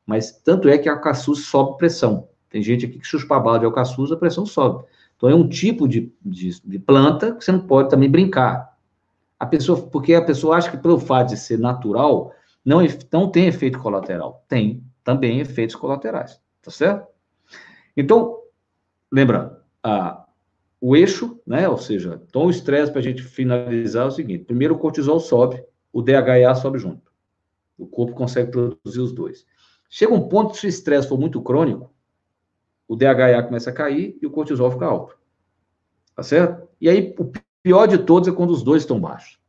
[0.06, 2.28] Mas tanto é que a alcaçuz sobe pressão.
[2.48, 4.86] Tem gente aqui que chupa bala de alcaçuz, a pressão sobe.
[5.18, 8.73] Então é um tipo de, de, de, planta que você não pode também brincar.
[9.44, 12.33] A pessoa, porque a pessoa acha que pelo fato de ser natural,
[12.64, 12.78] não,
[13.12, 14.42] não tem efeito colateral.
[14.48, 17.07] Tem também efeitos colaterais, tá certo?
[17.94, 18.38] Então,
[19.12, 20.24] lembrando, a,
[20.80, 24.44] o eixo, né, ou seja, então o estresse para a gente finalizar é o seguinte:
[24.44, 27.12] primeiro o cortisol sobe, o DHA sobe junto.
[27.76, 29.44] O corpo consegue produzir os dois.
[29.90, 31.92] Chega um ponto que se o estresse for muito crônico,
[32.88, 35.18] o DHA começa a cair e o cortisol fica alto.
[36.16, 36.66] Tá certo?
[36.80, 37.30] E aí, o
[37.64, 39.40] pior de todos é quando os dois estão baixos.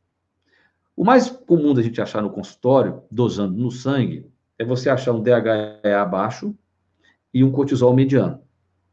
[0.96, 4.26] O mais comum da gente achar no consultório, dosando no sangue,
[4.58, 6.56] é você achar um DHA baixo
[7.32, 8.40] e um cortisol mediano.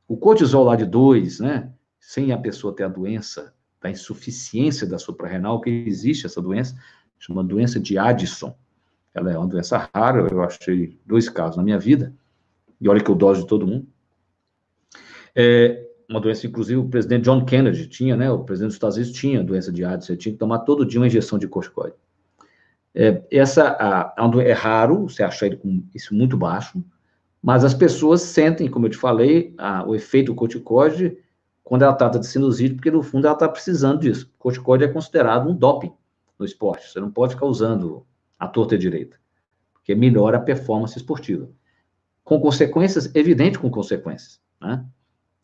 [0.05, 4.99] O cortisol lá de 2, né, sem a pessoa ter a doença da insuficiência da
[4.99, 6.77] suprarrenal, que existe essa doença,
[7.17, 8.53] chama doença de Addison.
[9.13, 12.13] Ela é uma doença rara, eu achei dois casos na minha vida,
[12.81, 13.87] e olha que eu doso de todo mundo.
[15.33, 15.82] É
[16.13, 18.31] uma doença, inclusive, o presidente John Kennedy tinha, né?
[18.31, 20.99] O presidente dos Estados Unidos tinha doença de Addison, ele tinha que tomar todo dia
[20.99, 21.95] uma injeção de corticoide.
[22.93, 26.83] É, essa a, a, é raro você achar ele com isso muito baixo,
[27.41, 31.17] mas as pessoas sentem, como eu te falei, a, o efeito corticoide
[31.63, 34.29] quando ela trata de sinusite, porque no fundo ela está precisando disso.
[34.35, 35.91] O corticoide é considerado um doping
[36.37, 36.89] no esporte.
[36.89, 38.05] Você não pode ficar usando
[38.37, 39.17] a torta direita,
[39.73, 41.49] porque melhora a performance esportiva.
[42.23, 44.85] Com consequências, evidente com consequências, né?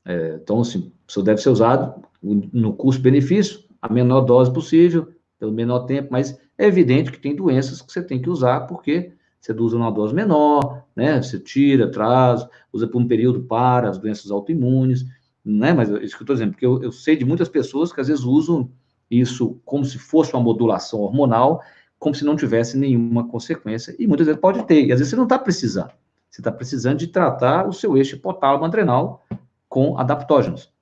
[0.10, 5.82] É, então, assim, isso deve ser usado no custo-benefício, a menor dose possível, pelo menor
[5.82, 9.78] tempo, mas é evidente que tem doenças que você tem que usar, porque você usa
[9.78, 11.22] uma dose menor, né?
[11.22, 12.44] Você tira, traz,
[12.74, 15.06] usa por um período para as doenças autoimunes,
[15.46, 15.74] né?
[15.74, 18.02] Mas é isso que eu estou dizendo, porque eu, eu sei de muitas pessoas que
[18.02, 18.68] às vezes usam
[19.12, 21.62] isso como se fosse uma modulação hormonal,
[22.00, 25.16] como se não tivesse nenhuma consequência, e muitas vezes pode ter, e às vezes você
[25.16, 25.92] não está precisando.
[26.32, 29.24] Você está precisando de tratar o seu eixo hipotálamo adrenal
[29.70, 30.74] com adaptógenos.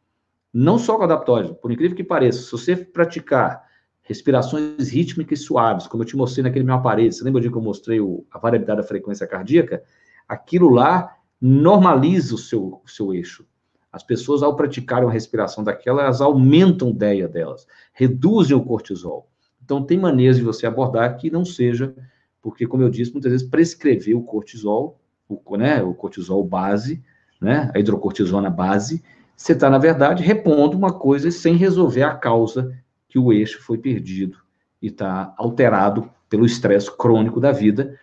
[0.53, 3.67] Não só com adaptógenos, por incrível que pareça, se você praticar
[4.01, 7.61] respirações rítmicas suaves, como eu te mostrei naquele meu aparelho, você lembra de que eu
[7.61, 9.83] mostrei o, a variabilidade da frequência cardíaca?
[10.27, 13.45] Aquilo lá normaliza o seu, o seu eixo.
[13.91, 19.29] As pessoas, ao praticarem uma respiração daquela, elas aumentam a ideia delas, reduzem o cortisol.
[19.63, 21.93] Então, tem maneiras de você abordar que não seja,
[22.41, 27.03] porque, como eu disse, muitas vezes prescrever o cortisol, o, né, o cortisol base,
[27.41, 29.03] né, a hidrocortisona base,
[29.35, 32.75] você está, na verdade, repondo uma coisa sem resolver a causa
[33.07, 34.37] que o eixo foi perdido
[34.81, 37.99] e está alterado pelo estresse crônico da vida.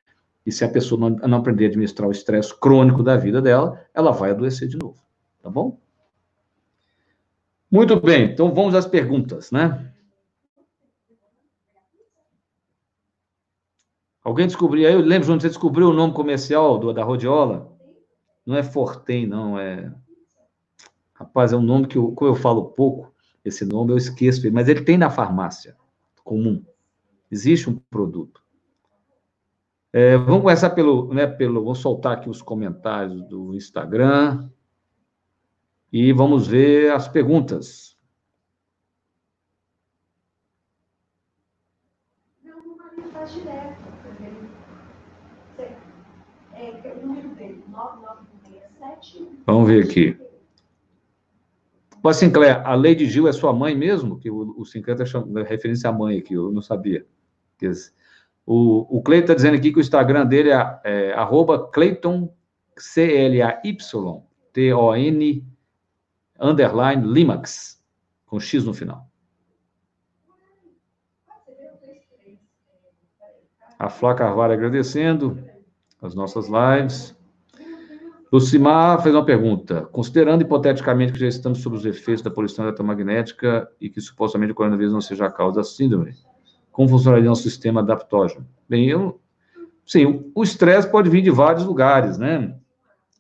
[0.47, 3.81] E se a pessoa não, não aprender a administrar o estresse crônico da vida dela,
[3.93, 4.97] ela vai adoecer de novo.
[5.43, 5.79] Tá bom?
[7.71, 9.91] Muito bem, então vamos às perguntas, né?
[14.23, 14.95] Alguém descobriu aí?
[14.95, 17.74] Lembra, João, você descobriu o nome comercial do, da Rodiola?
[18.47, 19.93] Não é Fortem, não, é.
[21.15, 24.69] Rapaz, é um nome que eu, como eu falo pouco, esse nome eu esqueço, mas
[24.69, 25.77] ele tem na farmácia
[26.25, 26.65] comum.
[27.31, 28.43] Existe um produto.
[29.93, 31.63] É, vamos começar pelo, né, pelo.
[31.63, 34.51] Vou soltar aqui os comentários do Instagram.
[35.93, 37.97] E vamos ver as perguntas.
[42.43, 43.85] Não, não vai direto.
[46.57, 49.34] É, o número dele, 9967.
[49.47, 50.19] Vamos ver aqui.
[52.03, 54.19] Ô, Sinclair, a Lady Gil é sua mãe mesmo?
[54.19, 57.07] Que o, o Sinclair está chamando referência à mãe aqui, eu não sabia.
[58.47, 62.35] O, o Cleiton está dizendo aqui que o Instagram dele é, é arroba Cleiton,
[62.77, 65.47] C-L-A-Y, T-O-N,
[66.39, 67.83] underline, Limax,
[68.27, 69.09] com X no final.
[73.79, 75.43] A Flá Carvalho agradecendo
[76.01, 77.14] as nossas lives.
[78.35, 79.83] Lucimar fez uma pergunta.
[79.93, 84.57] Considerando hipoteticamente que já estamos sob os efeitos da poluição eletromagnética e que supostamente o
[84.57, 86.17] coronavírus não seja a causa da síndrome,
[86.73, 88.45] como funcionaria um sistema adaptógeno?
[88.69, 89.21] Bem, eu,
[89.87, 92.57] sim, o estresse pode vir de vários lugares, né,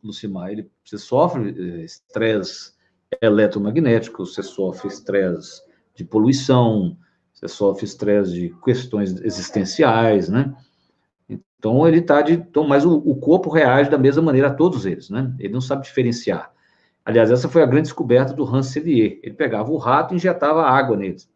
[0.02, 0.50] Lucimar?
[0.50, 2.72] Ele, você sofre eh, estresse
[3.22, 5.62] eletromagnético, você sofre estresse
[5.94, 6.96] de poluição,
[7.32, 10.52] você sofre estresse de questões existenciais, né?
[11.64, 12.34] Então, ele está de.
[12.34, 15.34] Então, mas o, o, corpo reage da mesma maneira a todos eles, né?
[15.38, 16.52] Ele não sabe diferenciar.
[17.02, 19.18] Aliás, essa foi a grande descoberta do Rancelier.
[19.22, 21.26] Ele pegava o rato e injetava água neles.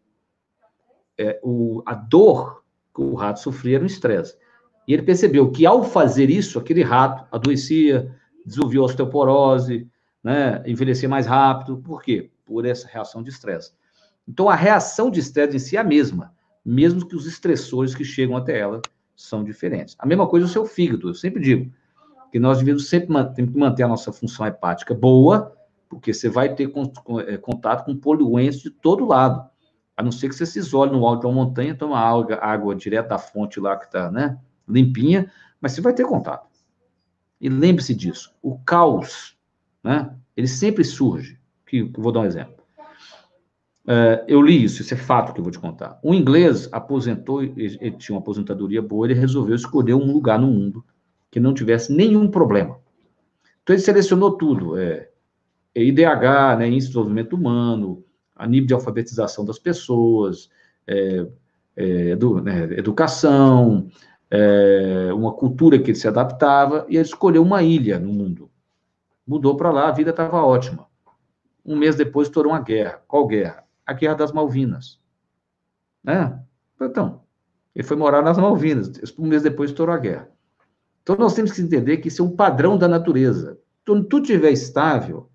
[1.17, 2.63] É, o, a dor
[2.93, 4.37] que o rato sofria era um estresse.
[4.87, 8.15] E ele percebeu que, ao fazer isso, aquele rato adoecia,
[8.45, 9.87] desenvolvia osteoporose,
[10.23, 11.77] né, envelhecia mais rápido.
[11.77, 12.29] Por quê?
[12.45, 13.71] Por essa reação de estresse.
[14.27, 16.31] Então, a reação de estresse em si é a mesma,
[16.63, 18.79] mesmo que os estressores que chegam até ela
[19.19, 19.95] são diferentes.
[19.99, 21.71] A mesma coisa o seu fígado, eu sempre digo
[22.31, 23.11] que nós devemos sempre
[23.53, 25.55] manter a nossa função hepática boa,
[25.89, 26.71] porque você vai ter
[27.27, 29.49] é, contato com poluentes de todo lado.
[29.97, 32.75] A não ser que você se isole no alto de uma montanha, toma água, água
[32.75, 35.29] direto da fonte lá que está né, limpinha,
[35.59, 36.47] mas você vai ter contato.
[37.41, 39.35] E lembre-se disso, o caos,
[39.83, 41.37] né, ele sempre surge.
[41.65, 42.58] Que, que vou dar um exemplo.
[43.89, 45.99] Uh, eu li isso, isso é fato que eu vou te contar.
[46.03, 50.85] Um inglês aposentou, ele, tinha uma aposentadoria boa, ele resolveu escolher um lugar no mundo
[51.31, 52.79] que não tivesse nenhum problema.
[53.63, 55.09] Então ele selecionou tudo, é,
[55.73, 58.03] é IDH, né, Índice de Desenvolvimento Humano,
[58.35, 60.51] a nível de alfabetização das pessoas,
[60.85, 61.25] é,
[61.75, 63.89] é, edu, né, educação,
[64.29, 68.51] é, uma cultura que ele se adaptava, e ele escolheu uma ilha no mundo.
[69.25, 70.87] Mudou para lá, a vida estava ótima.
[71.65, 73.01] Um mês depois estourou uma guerra.
[73.07, 73.67] Qual guerra?
[73.89, 74.99] A Guerra das Malvinas.
[76.03, 76.39] Né?
[76.79, 77.23] Então,
[77.73, 78.91] ele foi morar nas Malvinas.
[79.17, 80.29] Um mês depois estourou a guerra.
[81.01, 83.59] Então, nós temos que entender que isso é um padrão da natureza.
[83.85, 85.31] Quando tudo estiver estável,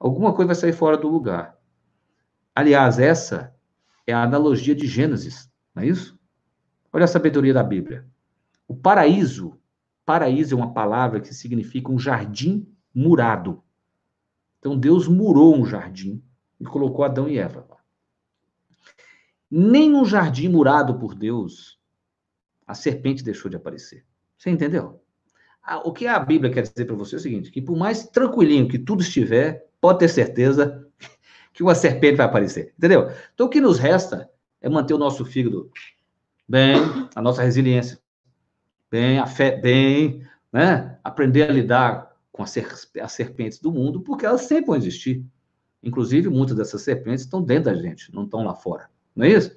[0.00, 1.56] alguma coisa vai sair fora do lugar.
[2.52, 3.54] Aliás, essa
[4.06, 6.18] é a analogia de Gênesis, não é isso?
[6.92, 8.06] Olha a sabedoria da Bíblia.
[8.66, 9.56] O paraíso,
[10.04, 13.62] paraíso é uma palavra que significa um jardim murado.
[14.58, 16.22] Então Deus murou um jardim
[16.58, 17.76] e colocou Adão e Eva lá.
[19.56, 21.78] Nem no jardim murado por Deus
[22.66, 24.04] a serpente deixou de aparecer.
[24.36, 25.00] Você entendeu?
[25.84, 28.66] O que a Bíblia quer dizer para você é o seguinte: que por mais tranquilinho
[28.66, 30.84] que tudo estiver, pode ter certeza
[31.54, 32.74] que uma serpente vai aparecer.
[32.76, 33.08] Entendeu?
[33.32, 34.28] Então o que nos resta
[34.60, 35.70] é manter o nosso fígado
[36.48, 36.74] bem,
[37.14, 38.00] a nossa resiliência
[38.90, 40.98] bem, a fé bem, né?
[41.04, 42.52] Aprender a lidar com as,
[43.12, 45.24] serpentes do mundo, porque elas sempre vão existir.
[45.80, 48.92] Inclusive, muitas dessas serpentes estão dentro da gente, não estão lá fora.
[49.14, 49.56] Não é isso?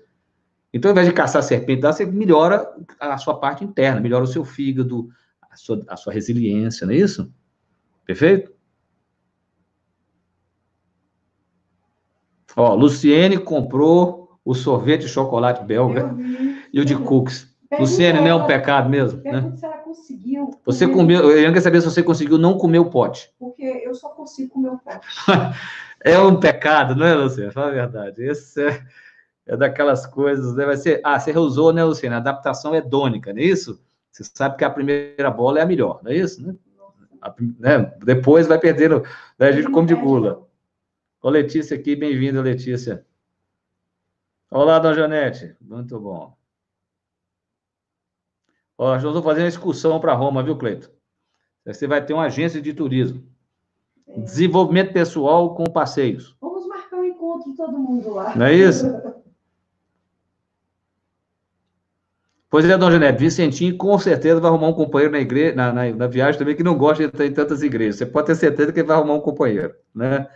[0.73, 4.43] Então, ao invés de caçar serpente você melhora a sua parte interna, melhora o seu
[4.43, 5.09] fígado,
[5.49, 7.33] a sua, a sua resiliência, não é isso?
[8.05, 8.51] Perfeito?
[12.55, 16.15] Ó, Luciene comprou o sorvete de chocolate belga
[16.73, 17.55] e o de cookies.
[17.79, 19.21] Luciene, não é um pecado mesmo?
[19.21, 19.53] Né?
[19.55, 20.51] se ela conseguiu.
[20.65, 23.29] Você comeu, eu quero saber se você conseguiu não comer o pote.
[23.37, 25.07] Porque eu só consigo comer o pote.
[26.01, 27.51] é um pecado, não é, Luciene?
[27.51, 28.23] Fala a verdade.
[28.23, 28.81] Esse é
[29.47, 30.65] é daquelas coisas, né?
[30.65, 32.15] Vai ser, ah, você reusou, né, Luciano?
[32.15, 33.81] A adaptação é dônica, não é isso?
[34.11, 36.45] Você sabe que a primeira bola é a melhor, não é isso?
[36.45, 36.53] Né?
[37.21, 37.93] A, né?
[38.03, 39.03] Depois vai perdendo,
[39.39, 39.47] né?
[39.47, 40.45] a gente come de gula.
[41.21, 43.05] Ô, Letícia aqui, bem-vinda, Letícia.
[44.51, 46.35] Olá, Dona Janete, muito bom.
[48.77, 50.91] Ó, nós vamos fazer uma excursão para Roma, viu, Cleito?
[51.65, 53.23] Você vai ter uma agência de turismo.
[54.07, 54.19] É.
[54.21, 56.35] Desenvolvimento pessoal com passeios.
[56.39, 58.35] Vamos marcar um encontro de todo mundo lá.
[58.35, 58.85] Não é isso?
[62.49, 65.91] Pois é, Dona Janete, Vicentinho com certeza vai arrumar um companheiro na igreja, na, na,
[65.91, 67.97] na, viagem também, que não gosta de estar em tantas igrejas.
[67.97, 70.27] Você pode ter certeza que ele vai arrumar um companheiro, né?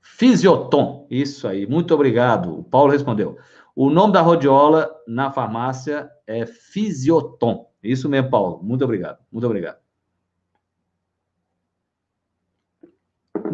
[0.00, 2.60] Fisiotom, isso aí, muito obrigado.
[2.60, 3.36] O Paulo respondeu.
[3.76, 7.68] O nome da rodiola na farmácia é Fisiotom.
[7.82, 8.62] Isso mesmo, Paulo.
[8.62, 9.83] Muito obrigado, muito obrigado.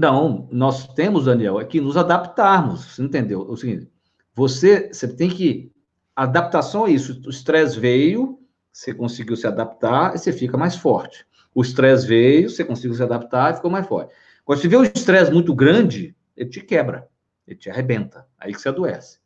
[0.01, 3.47] Não, nós temos, Daniel, é que nos adaptarmos, entendeu?
[3.47, 3.87] É o seguinte,
[4.35, 5.71] você, você tem que,
[6.17, 8.39] adaptação é isso, o estresse veio,
[8.73, 11.27] você conseguiu se adaptar, e você fica mais forte.
[11.55, 14.15] O estresse veio, você conseguiu se adaptar e ficou mais forte.
[14.43, 17.07] Quando você vê um estresse muito grande, ele te quebra,
[17.47, 19.19] ele te arrebenta, aí que você adoece.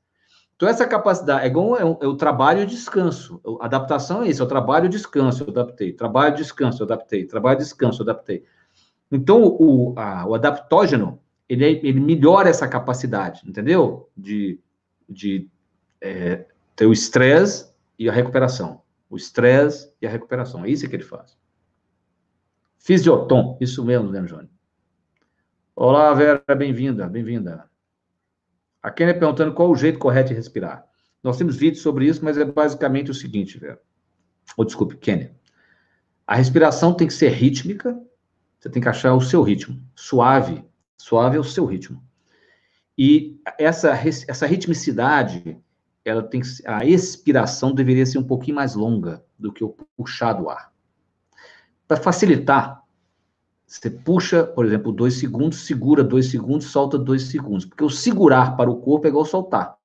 [0.56, 3.40] Então, essa capacidade é igual é, é o trabalho e descanso.
[3.60, 5.92] Adaptação é isso, é o trabalho e descanso, eu adaptei.
[5.92, 7.26] Trabalho e descanso, eu adaptei.
[7.26, 8.44] Trabalho e descanso, eu adaptei.
[9.10, 14.10] Então, o, a, o adaptógeno, ele, é, ele melhora essa capacidade, entendeu?
[14.16, 14.60] De,
[15.08, 15.48] de
[16.00, 18.82] é, ter o estresse e a recuperação.
[19.08, 20.64] O estresse e a recuperação.
[20.64, 21.36] É isso que ele faz.
[22.78, 24.50] Fisiotom, isso mesmo, né, Johnny?
[25.76, 27.68] Olá, Vera, bem-vinda, bem-vinda.
[28.82, 30.84] A Kenia perguntando qual o jeito correto de respirar.
[31.22, 33.80] Nós temos vídeos sobre isso, mas é basicamente o seguinte, Vera.
[34.56, 35.34] Ou, oh, desculpe, Kenia.
[36.26, 37.98] A respiração tem que ser rítmica,
[38.64, 39.78] você tem que achar o seu ritmo.
[39.94, 40.64] Suave.
[40.96, 42.02] Suave é o seu ritmo.
[42.96, 45.58] E essa, essa ritmicidade,
[46.02, 50.32] ela tem que, a expiração deveria ser um pouquinho mais longa do que o puxar
[50.32, 50.72] do ar.
[51.86, 52.82] Para facilitar,
[53.66, 57.66] você puxa, por exemplo, dois segundos, segura dois segundos, solta dois segundos.
[57.66, 59.76] Porque o segurar para o corpo é igual soltar.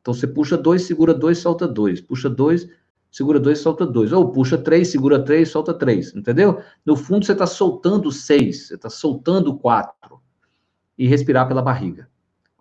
[0.00, 2.00] Então você puxa dois, segura dois, solta dois.
[2.00, 2.68] Puxa dois,
[3.12, 4.12] segura dois, solta dois.
[4.12, 6.16] Ou puxa três, segura três, solta três.
[6.16, 6.60] Entendeu?
[6.84, 10.20] No fundo, você está soltando seis, você está soltando quatro.
[10.98, 12.08] E respirar pela barriga.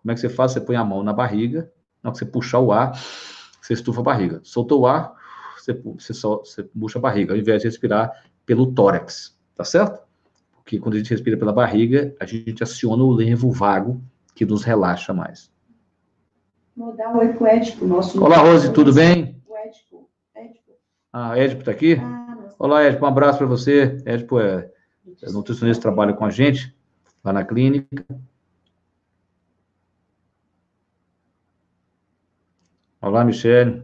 [0.02, 0.52] Como é que você faz?
[0.52, 1.72] Você põe a mão na barriga,
[2.04, 2.92] na hora que você puxar o ar,
[3.62, 4.42] você estufa a barriga.
[4.44, 5.14] Soltou o ar,
[5.58, 8.12] você, você, só, você puxa a barriga, ao invés de respirar
[8.46, 10.02] pelo tórax, tá certo?
[10.56, 14.02] Porque quando a gente respira pela barriga, a gente aciona o nervo vago,
[14.34, 15.52] que nos relaxa mais.
[16.76, 18.24] Vou dar um oi pro Edipo, nosso...
[18.24, 19.41] Olá, Rose, tudo bem?
[21.14, 21.98] Ah, Edipo tá aqui?
[22.58, 24.02] Olá, Edipo, um abraço para você.
[24.06, 24.72] Edipo é,
[25.22, 26.74] é nutricionista, trabalha com a gente
[27.24, 28.06] lá na clínica.
[33.02, 33.84] Olá, Michele.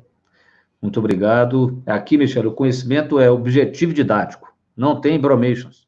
[0.82, 1.84] Muito obrigado.
[1.86, 4.56] Aqui, Michele, o conhecimento é objetivo didático.
[4.76, 5.87] Não tem bromations.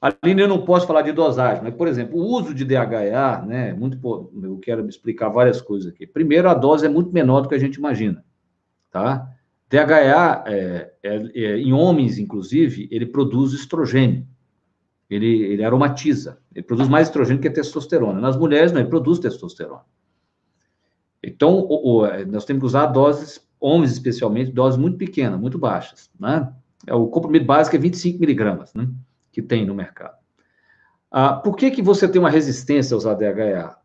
[0.00, 3.74] Aline, eu não posso falar de dosagem, mas, por exemplo, o uso de DHA, né,
[3.74, 3.98] muito,
[4.42, 6.06] eu quero explicar várias coisas aqui.
[6.06, 8.24] Primeiro, a dose é muito menor do que a gente imagina,
[8.90, 9.28] tá?
[9.68, 14.26] DHA, é, é, é, em homens, inclusive, ele produz estrogênio,
[15.08, 18.20] ele, ele aromatiza, ele produz mais estrogênio que a testosterona.
[18.20, 19.84] Nas mulheres, não, ele produz testosterona.
[21.22, 25.58] Então, o, o, é, nós temos que usar doses, homens especialmente, doses muito pequenas, muito
[25.58, 26.50] baixas, né?
[26.86, 28.88] É, o comprimido básico é 25 miligramas, né?
[29.32, 30.16] Que tem no mercado.
[31.10, 33.76] Ah, por que, que você tem uma resistência a usar DHA?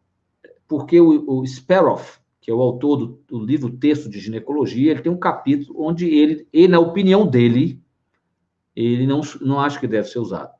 [0.67, 5.01] Porque o, o Speroff, que é o autor do, do, livro Texto de Ginecologia, ele
[5.01, 7.81] tem um capítulo onde ele, ele na opinião dele,
[8.75, 10.53] ele não, não acha que deve ser usado.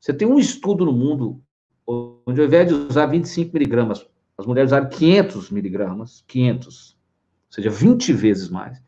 [0.00, 1.40] Você tem um estudo no mundo
[1.86, 7.70] onde, ao invés de usar 25 miligramas as mulheres usaram 500 miligramas, 500, ou seja,
[7.70, 8.82] 20 vezes mais,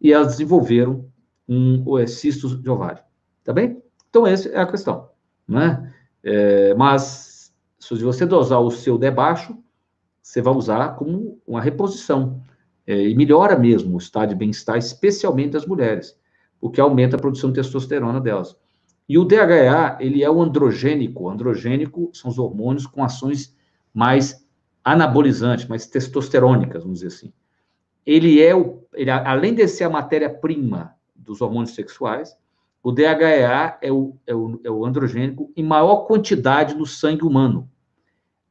[0.00, 1.10] e elas desenvolveram
[1.48, 3.02] um cisto de ovário.
[3.44, 3.80] Tá bem?
[4.16, 5.10] Então, essa é a questão,
[5.46, 5.92] né?
[6.24, 9.54] É, mas, se você dosar o seu debaixo,
[10.22, 12.40] você vai usar como uma reposição.
[12.86, 16.18] É, e melhora mesmo o estado de bem-estar, especialmente das mulheres,
[16.58, 18.56] porque aumenta a produção de testosterona delas.
[19.06, 21.28] E o DHA, ele é o androgênico.
[21.28, 23.54] Androgênico são os hormônios com ações
[23.92, 24.48] mais
[24.82, 27.30] anabolizantes, mas testosterônicas, vamos dizer assim.
[28.06, 32.34] Ele é, o, ele, além de ser a matéria-prima dos hormônios sexuais,
[32.86, 37.68] o DHEA é o, é, o, é o androgênico em maior quantidade no sangue humano.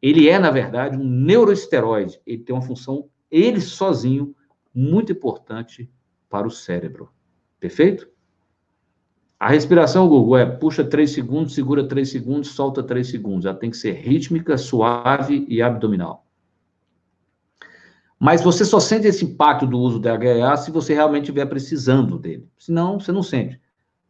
[0.02, 2.20] Ele é, na verdade, um neuroesteroide.
[2.28, 4.36] Ele tem uma função, ele sozinho,
[4.74, 5.90] muito importante
[6.30, 7.10] para o cérebro.
[7.62, 8.10] Perfeito?
[9.40, 13.46] A respiração, Google, é puxa 3 segundos, segura 3 segundos, solta 3 segundos.
[13.46, 16.28] Ela tem que ser rítmica, suave e abdominal.
[18.20, 22.20] Mas você só sente esse impacto do uso do DHA se você realmente estiver precisando
[22.20, 22.46] dele.
[22.58, 23.64] Senão, você não sente.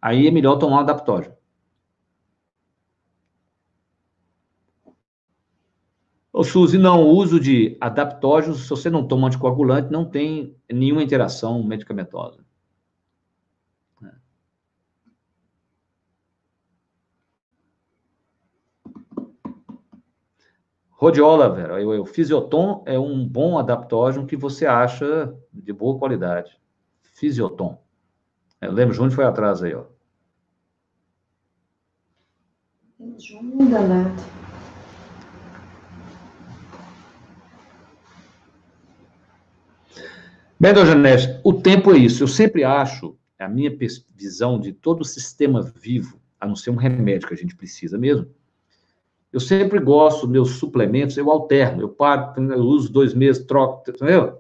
[0.06, 1.36] Aí é melhor tomar um adaptógeno.
[6.32, 11.02] Ô, Suzy, não, o uso de adaptógenos, se você não toma anticoagulante, não tem nenhuma
[11.02, 12.46] interação medicamentosa.
[20.92, 26.62] Rhodiola, Vera, o, o Fisioton é um bom adaptógeno que você acha de boa qualidade.
[27.02, 27.84] Fisioton.
[28.62, 29.95] Eu lembro, Júnior foi atrás aí, ó.
[33.20, 34.24] Júnior danado.
[40.60, 42.24] Bem, Janete, o tempo é isso.
[42.24, 43.70] Eu sempre acho, a minha
[44.16, 47.98] visão de todo o sistema vivo, a não ser um remédio que a gente precisa
[47.98, 48.28] mesmo,
[49.32, 54.40] eu sempre gosto, meus suplementos, eu alterno, eu paro, eu uso dois meses, troco, entendeu?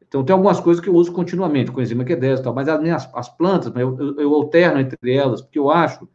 [0.00, 3.08] Então, tem algumas coisas que eu uso continuamente, coenzima Q10 e tal, mas as, minhas,
[3.14, 6.08] as plantas, eu, eu, eu, alterno entre elas, porque eu acho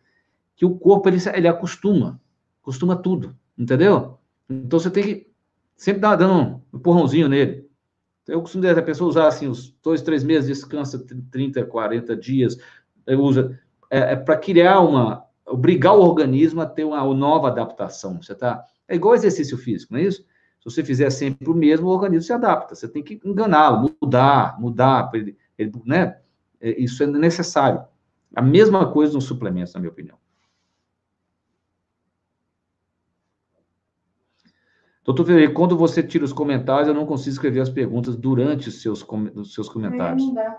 [0.56, 2.20] que o corpo, ele, ele acostuma,
[2.62, 4.18] acostuma tudo, entendeu?
[4.50, 5.32] Então, você tem que
[5.76, 7.66] sempre dar dando um empurrãozinho nele.
[8.28, 12.58] Eu costumo dizer, a pessoa usar, assim, os dois, três meses, descansa 30, 40 dias,
[13.08, 18.22] usa, é, é para criar uma, obrigar o organismo a ter uma nova adaptação.
[18.22, 20.24] Você tá, é igual exercício físico, não é isso?
[20.60, 22.74] Se você fizer sempre o mesmo, o organismo se adapta.
[22.74, 26.18] Você tem que enganá-lo, mudar, mudar, ele, ele, né?
[26.60, 27.84] É, isso é necessário.
[28.36, 30.18] A mesma coisa nos suplementos, na minha opinião.
[35.06, 38.82] Doutor Ferreira, quando você tira os comentários, eu não consigo escrever as perguntas durante os
[38.82, 40.26] seus, os seus comentários.
[40.26, 40.58] Não dá.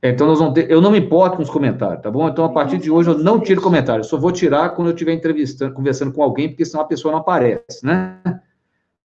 [0.00, 0.70] Então, nós vamos ter.
[0.70, 2.28] Eu não me importo com os comentários, tá bom?
[2.28, 4.06] Então, a partir de hoje, eu não tiro comentários.
[4.06, 7.18] Só vou tirar quando eu estiver entrevistando, conversando com alguém, porque senão a pessoa não
[7.18, 8.20] aparece, né?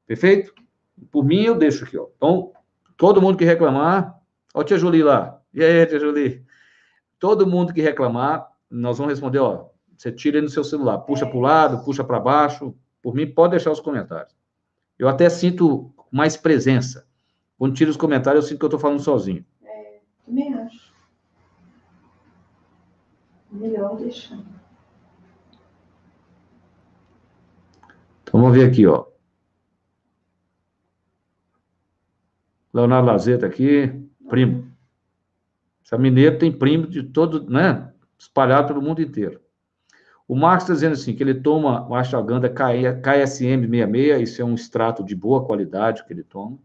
[0.06, 0.54] Perfeito?
[1.12, 2.06] Por mim, eu deixo aqui, ó.
[2.16, 2.52] Então,
[2.96, 4.16] todo mundo que reclamar.
[4.54, 5.42] Ó, tia Julie lá.
[5.52, 6.44] E aí, tia Julie?
[7.20, 9.66] Todo mundo que reclamar, nós vamos responder, ó.
[9.98, 12.76] Você tira aí no seu celular, puxa para o lado, puxa para baixo.
[13.02, 14.34] Por mim, pode deixar os comentários.
[14.98, 17.08] Eu até sinto mais presença.
[17.58, 19.46] Quando tiro os comentários, eu sinto que eu estou falando sozinho.
[19.64, 20.94] É, também acho.
[23.52, 24.40] Melhor deixar.
[28.32, 29.06] Vamos ver aqui, ó.
[32.74, 33.88] Leonardo Lazeta aqui,
[34.28, 34.70] primo.
[35.82, 37.94] Essa mineiro tem primo de todo, né?
[38.18, 39.40] Espalhado pelo mundo inteiro.
[40.28, 45.04] O Marx está dizendo assim, que ele toma o ashwagandha KSM66, isso é um extrato
[45.04, 46.58] de boa qualidade que ele toma.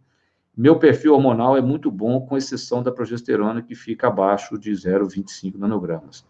[0.56, 5.56] Meu perfil hormonal é muito bom, com exceção da progesterona, que fica abaixo de 0,25
[5.56, 6.24] nanogramas.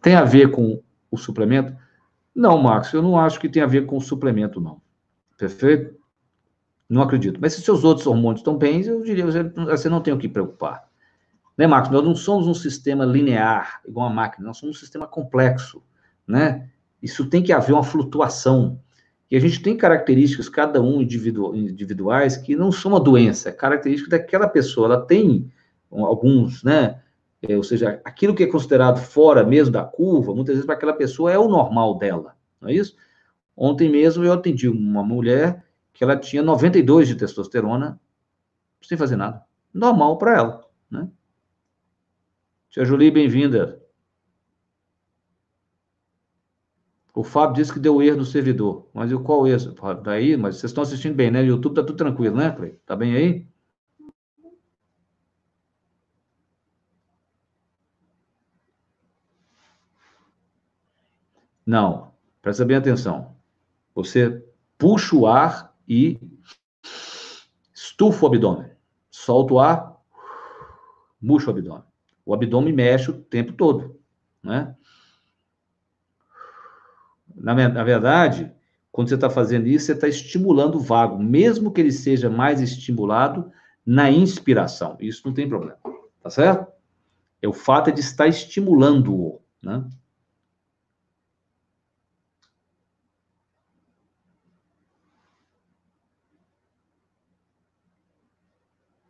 [0.00, 1.76] Tem a ver com o suplemento?
[2.34, 4.80] Não, Marcos, eu não acho que tem a ver com o suplemento, não.
[5.38, 5.94] Perfeito?
[6.88, 7.38] Não acredito.
[7.40, 10.84] Mas se seus outros hormônios estão bem, eu diria, você não tem o que preocupar.
[11.56, 11.90] Né, Marcos?
[11.90, 15.82] Nós não somos um sistema linear, igual a máquina, nós somos um sistema complexo,
[16.26, 16.68] né?
[17.02, 18.80] Isso tem que haver uma flutuação.
[19.30, 23.52] E a gente tem características, cada um individu individuais, que não são uma doença, é
[23.52, 24.86] característica daquela pessoa.
[24.86, 25.50] Ela tem
[25.90, 27.00] alguns, né?
[27.42, 30.94] É, ou seja, aquilo que é considerado fora mesmo da curva, muitas vezes para aquela
[30.94, 32.96] pessoa é o normal dela, não é isso?
[33.56, 35.62] Ontem mesmo eu atendi uma mulher
[35.92, 38.00] que ela tinha 92 de testosterona,
[38.82, 39.42] sem fazer nada.
[39.72, 41.08] Normal para ela, né?
[42.70, 43.83] Tia Julie, bem-vinda.
[47.14, 48.88] O Fábio disse que deu erro no servidor.
[48.92, 49.74] Mas e qual erro?
[50.02, 51.40] Daí, mas vocês estão assistindo bem, né?
[51.42, 52.72] No YouTube tá tudo tranquilo, né, Clay?
[52.84, 53.46] Tá bem aí?
[61.64, 62.12] Não.
[62.42, 63.34] Presta bem atenção.
[63.94, 64.44] Você
[64.76, 66.18] puxa o ar e
[67.72, 68.70] estufa o abdômen.
[69.10, 69.96] Solta o ar,
[71.22, 71.84] murcha o abdômen.
[72.26, 73.98] O abdômen mexe o tempo todo,
[74.42, 74.76] né?
[77.34, 78.52] Na, na verdade,
[78.92, 82.60] quando você está fazendo isso, você está estimulando o vago, mesmo que ele seja mais
[82.60, 83.50] estimulado
[83.84, 84.96] na inspiração.
[85.00, 85.78] Isso não tem problema,
[86.22, 86.72] tá certo?
[87.42, 89.84] É o fato de estar estimulando-o, né?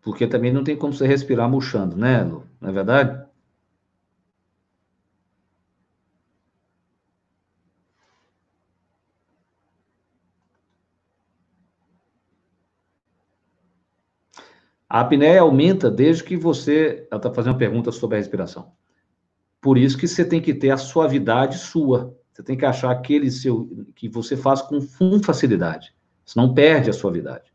[0.02, 2.46] Porque também não tem como você respirar murchando, né, Lu?
[2.60, 3.23] Não é verdade?
[14.94, 17.08] A apneia aumenta desde que você.
[17.12, 18.70] Está fazendo uma pergunta sobre a respiração.
[19.60, 22.16] Por isso que você tem que ter a suavidade sua.
[22.32, 24.80] Você tem que achar aquele seu que você faz com
[25.20, 25.92] facilidade.
[26.24, 27.52] Senão perde a suavidade.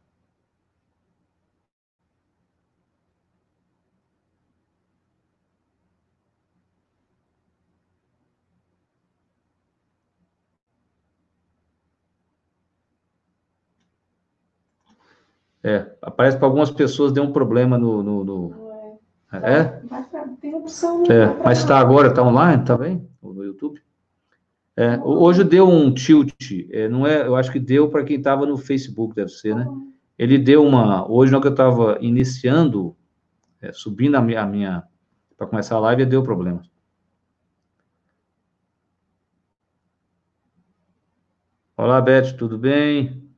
[15.64, 18.02] É, aparece para algumas pessoas deu um problema no.
[18.02, 18.90] no, no...
[19.32, 19.54] É?
[19.54, 19.82] é?
[20.42, 21.04] Tem opção.
[21.12, 23.08] É, mas está agora, está online, está bem?
[23.22, 23.82] No YouTube?
[24.76, 26.34] É, hoje deu um tilt,
[26.72, 27.28] é, não é?
[27.28, 29.68] Eu acho que deu para quem estava no Facebook, deve ser, né?
[30.18, 31.10] Ele deu uma.
[31.10, 32.96] Hoje, na que eu estava iniciando,
[33.62, 34.46] é, subindo a minha.
[34.46, 34.84] minha
[35.38, 36.62] para começar a live, deu problema.
[41.78, 43.29] Olá, Beth, tudo bem?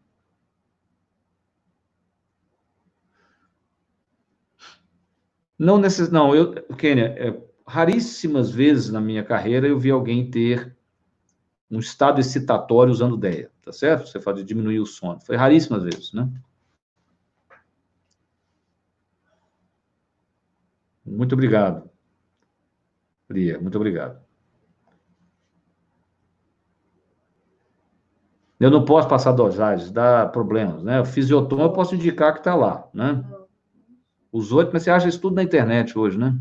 [5.61, 6.09] Não necess...
[6.09, 10.75] não, eu, Kênia, é, raríssimas vezes na minha carreira eu vi alguém ter
[11.69, 14.07] um estado excitatório usando DEA, tá certo?
[14.07, 15.21] Você fala de diminuir o sono.
[15.21, 16.27] Foi raríssimas vezes, né?
[21.05, 21.87] Muito obrigado.
[23.29, 24.19] Lia, muito obrigado.
[28.59, 30.99] Eu não posso passar dosagens, dá problemas, né?
[30.99, 33.23] O fisiotom eu posso indicar que está lá, né?
[34.31, 36.37] Os oito, mas você acha isso tudo na internet hoje, né?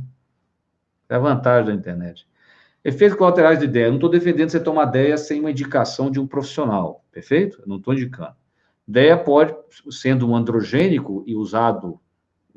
[1.09, 2.27] É a vantagem da internet.
[2.85, 3.89] Efeitos colaterais de ideia.
[3.89, 7.63] Não estou defendendo você tomar ideia sem uma indicação de um profissional, perfeito?
[7.67, 8.35] Não estou indicando.
[8.89, 9.55] Ideia pode,
[9.91, 12.01] sendo um androgênico e usado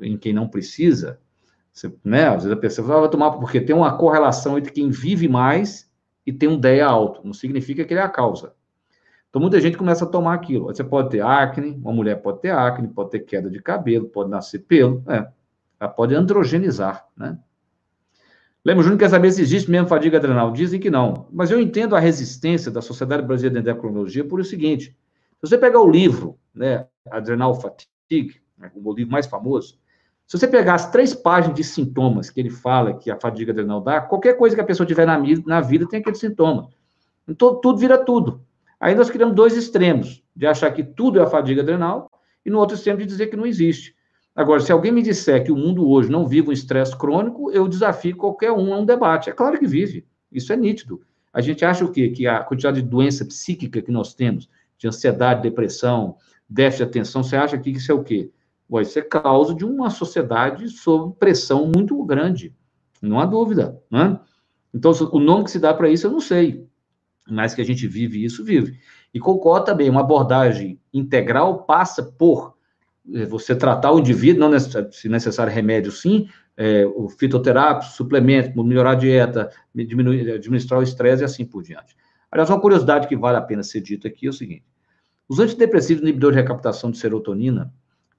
[0.00, 1.20] em quem não precisa,
[1.72, 2.28] você, né?
[2.28, 5.90] Às vezes a pessoa vai tomar porque tem uma correlação entre quem vive mais
[6.24, 7.20] e tem um DEA alto.
[7.24, 8.54] Não significa que ele é a causa.
[9.34, 10.66] Então, muita gente começa a tomar aquilo.
[10.66, 14.30] Você pode ter acne, uma mulher pode ter acne, pode ter queda de cabelo, pode
[14.30, 15.28] nascer pelo, é.
[15.80, 17.36] Ela pode androgenizar, né?
[18.64, 20.52] Lembra, Júnior quer saber se existe mesmo fadiga adrenal.
[20.52, 21.26] Dizem que não.
[21.32, 24.96] Mas eu entendo a resistência da Sociedade Brasileira de Endocrinologia por o seguinte:
[25.40, 29.80] se você pegar o livro, né, Adrenal Fatigue, né, o livro mais famoso,
[30.28, 33.80] se você pegar as três páginas de sintomas que ele fala que a fadiga adrenal
[33.80, 36.68] dá, qualquer coisa que a pessoa tiver na, na vida tem aquele sintoma.
[37.26, 38.40] Então, tudo vira tudo.
[38.84, 42.10] Aí nós criamos dois extremos, de achar que tudo é a fadiga adrenal,
[42.44, 43.96] e no outro extremo de dizer que não existe.
[44.36, 47.66] Agora, se alguém me disser que o mundo hoje não vive um estresse crônico, eu
[47.66, 49.30] desafio qualquer um a um debate.
[49.30, 51.00] É claro que vive, isso é nítido.
[51.32, 52.10] A gente acha o quê?
[52.10, 56.16] Que a quantidade de doença psíquica que nós temos, de ansiedade, depressão,
[56.46, 58.30] déficit de atenção, você acha que isso é o quê?
[58.68, 62.54] Bom, isso é causa de uma sociedade sob pressão muito grande,
[63.00, 64.20] não há dúvida, né?
[64.74, 66.68] Então, o nome que se dá para isso eu não sei,
[67.28, 68.78] mas que a gente vive isso, vive.
[69.12, 72.54] E concordo também, uma abordagem integral passa por
[73.12, 78.62] eh, você tratar o indivíduo, não necessário, se necessário remédio sim, é, o fitoterápico, suplemento,
[78.62, 81.96] melhorar a dieta, diminuir, administrar o estresse e assim por diante.
[82.30, 84.64] Aliás, uma curiosidade que vale a pena ser dita aqui é o seguinte:
[85.28, 87.72] os antidepressivos inibidores de recaptação de serotonina,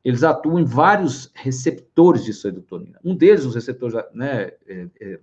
[0.04, 3.00] eles atuam em vários receptores de serotonina.
[3.04, 5.20] Um deles, os receptores né, é, é,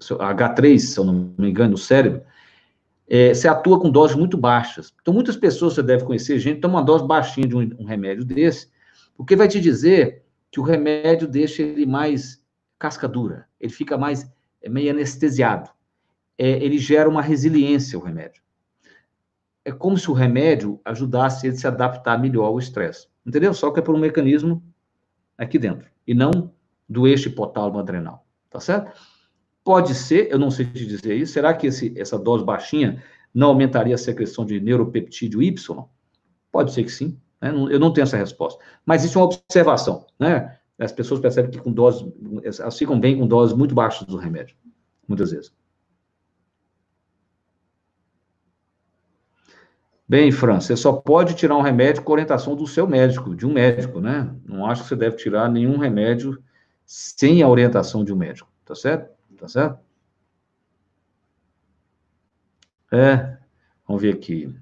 [0.00, 2.22] H3, se eu não me engano, no cérebro,
[3.14, 4.90] é, você atua com doses muito baixas.
[5.02, 8.24] Então, muitas pessoas você deve conhecer, gente, toma uma dose baixinha de um, um remédio
[8.24, 8.70] desse,
[9.14, 12.42] porque vai te dizer que o remédio deixa ele mais
[12.78, 14.32] casca dura, ele fica mais
[14.62, 15.68] é, meio anestesiado.
[16.38, 18.42] É, ele gera uma resiliência, o remédio.
[19.62, 23.08] É como se o remédio ajudasse ele a se adaptar melhor ao estresse.
[23.26, 23.52] Entendeu?
[23.52, 24.62] Só que é por um mecanismo
[25.36, 26.50] aqui dentro, e não
[26.88, 28.24] do eixo hipotálamo adrenal.
[28.48, 28.98] Tá certo?
[29.64, 33.02] Pode ser, eu não sei te dizer isso, será que esse, essa dose baixinha
[33.32, 35.84] não aumentaria a secreção de neuropeptídeo Y?
[36.50, 37.50] Pode ser que sim, né?
[37.50, 38.62] eu não tenho essa resposta.
[38.84, 40.58] Mas isso é uma observação, né?
[40.78, 42.04] As pessoas percebem que com doses,
[42.42, 44.56] elas ficam bem com doses muito baixas do remédio,
[45.06, 45.52] muitas vezes.
[50.08, 53.52] Bem, Fran, você só pode tirar um remédio com orientação do seu médico, de um
[53.52, 54.34] médico, né?
[54.44, 56.42] Não acho que você deve tirar nenhum remédio
[56.84, 59.10] sem a orientação de um médico, tá certo?
[59.42, 59.80] Tá certo?
[62.92, 63.38] É,
[63.86, 64.54] vamos ver aqui.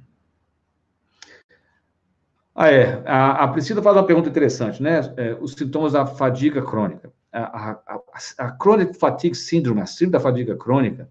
[2.55, 3.03] Ah, é.
[3.07, 5.01] A, a Priscila faz uma pergunta interessante, né?
[5.19, 7.13] É, os sintomas da fadiga crônica.
[7.31, 8.01] A, a,
[8.39, 11.11] a, Chronic Fatigue Syndrome, a síndrome da fadiga crônica,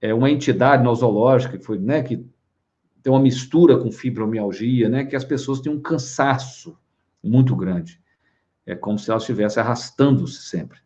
[0.00, 2.24] é uma entidade nosológica que foi, né, que
[3.02, 6.78] tem uma mistura com fibromialgia, né, que as pessoas têm um cansaço
[7.22, 8.00] muito grande.
[8.64, 10.85] É como se elas estivessem arrastando-se sempre.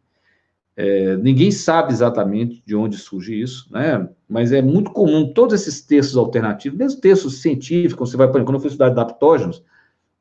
[0.77, 4.09] É, ninguém sabe exatamente de onde surge isso, né?
[4.29, 8.61] Mas é muito comum todos esses textos alternativos, mesmo textos científicos, você vai, quando eu
[8.61, 9.63] fui estudar adaptógenos,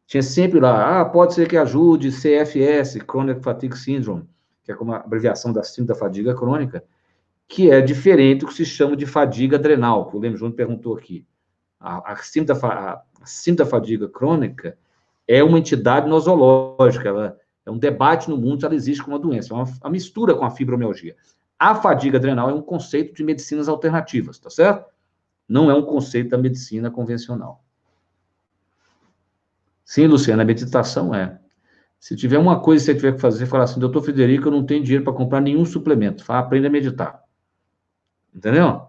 [0.10, 4.24] tinha sempre lá, ah, pode ser que ajude CFS, Chronic Fatigue Syndrome,
[4.64, 6.84] que é como a abreviação da síndrome da fadiga crônica,
[7.48, 10.98] que é diferente do que se chama de fadiga adrenal, que o Leme Júnior perguntou
[10.98, 11.26] aqui.
[11.80, 12.68] A, a, síndrome da,
[13.22, 14.78] a síndrome da fadiga crônica
[15.28, 17.38] é uma entidade nosológica, ela
[17.70, 20.36] é um debate no mundo se ela existe como uma doença, é uma, uma mistura
[20.36, 21.16] com a fibromialgia.
[21.58, 24.86] A fadiga adrenal é um conceito de medicinas alternativas, tá certo?
[25.48, 27.64] Não é um conceito da medicina convencional.
[29.84, 31.40] Sim, Luciana, a meditação é.
[32.00, 34.66] Se tiver uma coisa que você tiver que fazer, falar assim, doutor Frederico, eu não
[34.66, 36.24] tenho dinheiro para comprar nenhum suplemento.
[36.24, 37.24] Fala, aprenda a meditar.
[38.34, 38.88] Entendeu?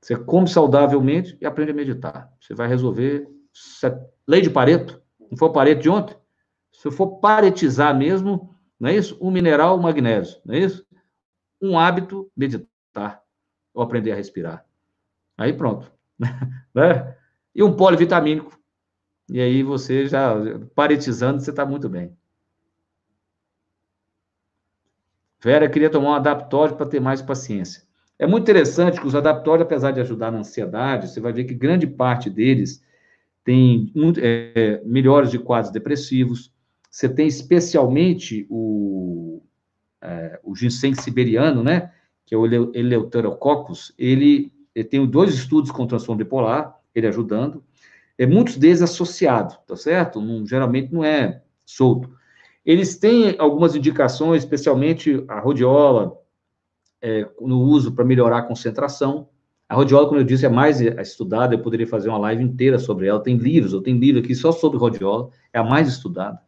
[0.00, 2.32] Você come saudavelmente e aprende a meditar.
[2.40, 3.28] Você vai resolver.
[4.26, 5.02] Lei de Pareto.
[5.30, 6.16] Não foi o Pareto de ontem?
[6.80, 9.18] Se eu for paretizar mesmo, não é isso?
[9.20, 10.82] Um mineral, um magnésio, não é isso?
[11.60, 13.22] Um hábito, meditar,
[13.74, 14.64] ou aprender a respirar.
[15.36, 15.92] Aí pronto.
[16.74, 17.18] né?
[17.54, 18.58] E um polivitamínico.
[19.28, 20.34] E aí você já,
[20.74, 22.16] paretizando, você está muito bem.
[25.38, 27.82] Vera queria tomar um adaptório para ter mais paciência.
[28.18, 31.52] É muito interessante que os adaptórios, apesar de ajudar na ansiedade, você vai ver que
[31.52, 32.82] grande parte deles
[33.44, 36.50] tem é, melhores de quadros depressivos,
[36.90, 39.40] você tem especialmente o,
[40.02, 41.92] é, o ginseng siberiano, né?
[42.26, 43.94] Que é o Eleuterococcus.
[43.96, 47.62] Ele, ele tem dois estudos com transtorno bipolar, ele ajudando.
[48.18, 50.20] É, muitos deles associados, tá certo?
[50.20, 52.10] Não, geralmente não é solto.
[52.66, 56.18] Eles têm algumas indicações, especialmente a rodiola,
[57.00, 59.28] é, no uso para melhorar a concentração.
[59.68, 63.06] A rodiola, como eu disse, é mais estudada, eu poderia fazer uma live inteira sobre
[63.06, 63.22] ela.
[63.22, 66.40] Tem livros, eu tenho livro aqui só sobre rodiola, é a mais estudada.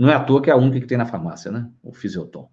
[0.00, 1.70] Não é à toa que é a única que tem na farmácia, né?
[1.82, 2.50] O Fisioton.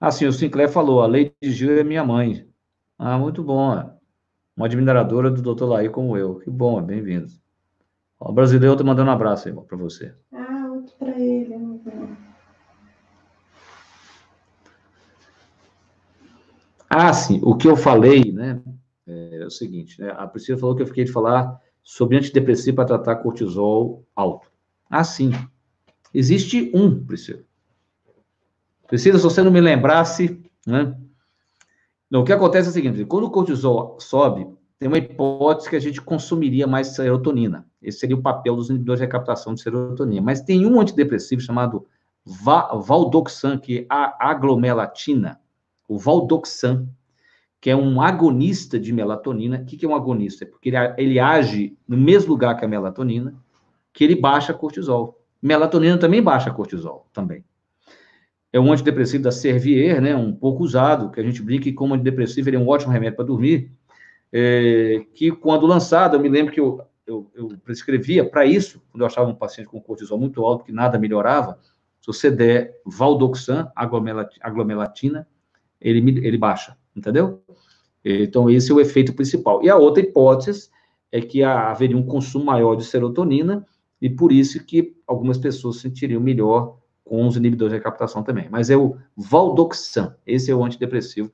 [0.00, 2.48] Ah, sim, o Sinclair falou, a Lady Gil é minha mãe.
[2.98, 3.96] Ah, muito bom.
[4.56, 5.66] Uma admiradora do Dr.
[5.66, 6.40] Laí como eu.
[6.40, 7.32] Que bom, bem-vindo.
[8.18, 10.12] O brasileiro tá mandando um abraço aí para você.
[10.32, 11.54] Ah, outro para ele.
[16.90, 18.60] Ah, sim, o que eu falei, né?
[19.08, 20.14] É, o seguinte, né?
[20.16, 24.50] A Priscila falou que eu fiquei de falar sobre antidepressivo para tratar cortisol alto.
[24.90, 25.32] Ah, sim.
[26.12, 27.40] Existe um, Priscila.
[28.86, 30.96] Priscila, se você não me lembrasse, né?
[32.10, 34.46] Não, o que acontece é o seguinte, quando o cortisol sobe,
[34.78, 37.66] tem uma hipótese que a gente consumiria mais serotonina.
[37.82, 40.22] Esse seria o papel dos inibidores de recaptação de serotonina.
[40.22, 41.86] Mas tem um antidepressivo chamado
[42.24, 45.40] valdoxan, que é a aglomelatina,
[45.88, 46.86] o valdoxan,
[47.60, 49.58] que é um agonista de melatonina.
[49.58, 50.44] O que é um agonista?
[50.44, 53.34] É porque ele, ele age no mesmo lugar que a melatonina,
[53.92, 55.20] que ele baixa cortisol.
[55.42, 57.44] Melatonina também baixa cortisol, também.
[58.52, 61.94] É um antidepressivo da Servier, né, um pouco usado, que a gente brinca que como
[61.94, 63.70] antidepressivo ele é um ótimo remédio para dormir,
[64.32, 69.02] é, que quando lançado, eu me lembro que eu, eu, eu prescrevia para isso, quando
[69.02, 71.58] eu achava um paciente com cortisol muito alto, que nada melhorava,
[72.00, 75.26] se você der Valdoxan, aglomelatina,
[75.80, 77.42] ele, ele baixa, entendeu?
[78.04, 79.62] Então, esse é o efeito principal.
[79.62, 80.70] E a outra hipótese
[81.10, 83.66] é que haveria um consumo maior de serotonina,
[84.00, 88.48] e por isso que algumas pessoas se sentiriam melhor com os inibidores de recaptação também.
[88.50, 91.32] Mas é o Valdoxan, esse é o antidepressivo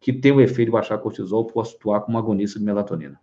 [0.00, 3.20] que tem o efeito de baixar cortisol, por atuar como agonista de melatonina.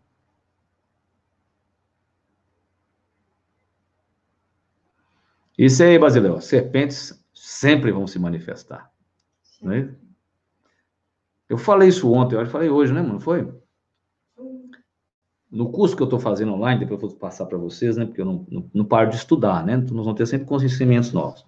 [5.58, 6.40] Isso aí, Basileu.
[6.40, 8.90] Serpentes sempre vão se manifestar.
[9.62, 9.94] Não é?
[11.50, 13.20] Eu falei isso ontem, eu falei hoje, né, mano?
[13.20, 13.52] Foi?
[15.52, 18.06] No curso que eu estou fazendo online, depois eu vou passar para vocês, né?
[18.06, 19.76] Porque eu não, não, não, paro de estudar, né?
[19.76, 21.44] Nós vamos ter sempre conhecimentos novos.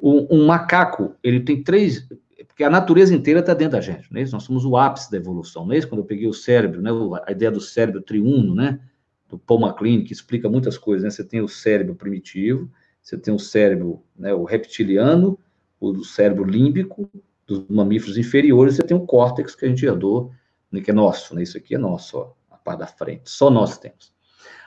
[0.00, 2.08] O, um macaco, ele tem três.
[2.46, 4.24] Porque a natureza inteira está dentro da gente, né?
[4.32, 5.88] Nós somos o ápice da evolução, não é isso?
[5.88, 6.90] Quando eu peguei o cérebro, né?
[7.26, 8.80] A ideia do cérebro triuno, né?
[9.28, 11.10] Do Paul MacLean, que explica muitas coisas, né?
[11.10, 12.70] Você tem o cérebro primitivo,
[13.02, 14.32] você tem o cérebro, né?
[14.32, 15.38] O reptiliano,
[15.78, 17.10] o cérebro límbico,
[17.46, 20.32] dos mamíferos inferiores, você tem o córtex que a gente herdou,
[20.70, 21.42] né, que é nosso, né?
[21.42, 23.30] Isso aqui é nosso, ó, a parte da frente.
[23.30, 24.12] Só nós temos.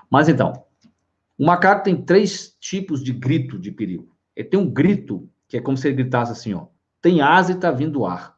[0.09, 0.63] Mas então,
[1.37, 4.15] o macaco tem três tipos de grito de perigo.
[4.35, 6.67] Ele tem um grito que é como se ele gritasse assim, ó,
[7.01, 8.37] tem asa e está vindo ar.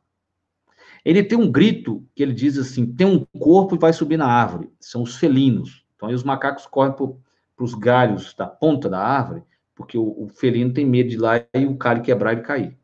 [1.04, 4.28] Ele tem um grito que ele diz assim, tem um corpo e vai subir na
[4.28, 4.72] árvore.
[4.80, 5.86] São os felinos.
[5.96, 9.44] Então aí os macacos correm para os galhos da ponta da árvore,
[9.76, 12.79] porque o, o felino tem medo de ir lá e o galho quebrar e cair.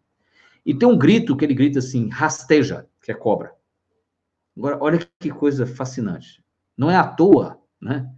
[0.66, 3.54] E tem um grito que ele grita assim, rasteja, que é cobra.
[4.58, 6.44] Agora, olha que coisa fascinante.
[6.78, 8.12] Não é à toa, né,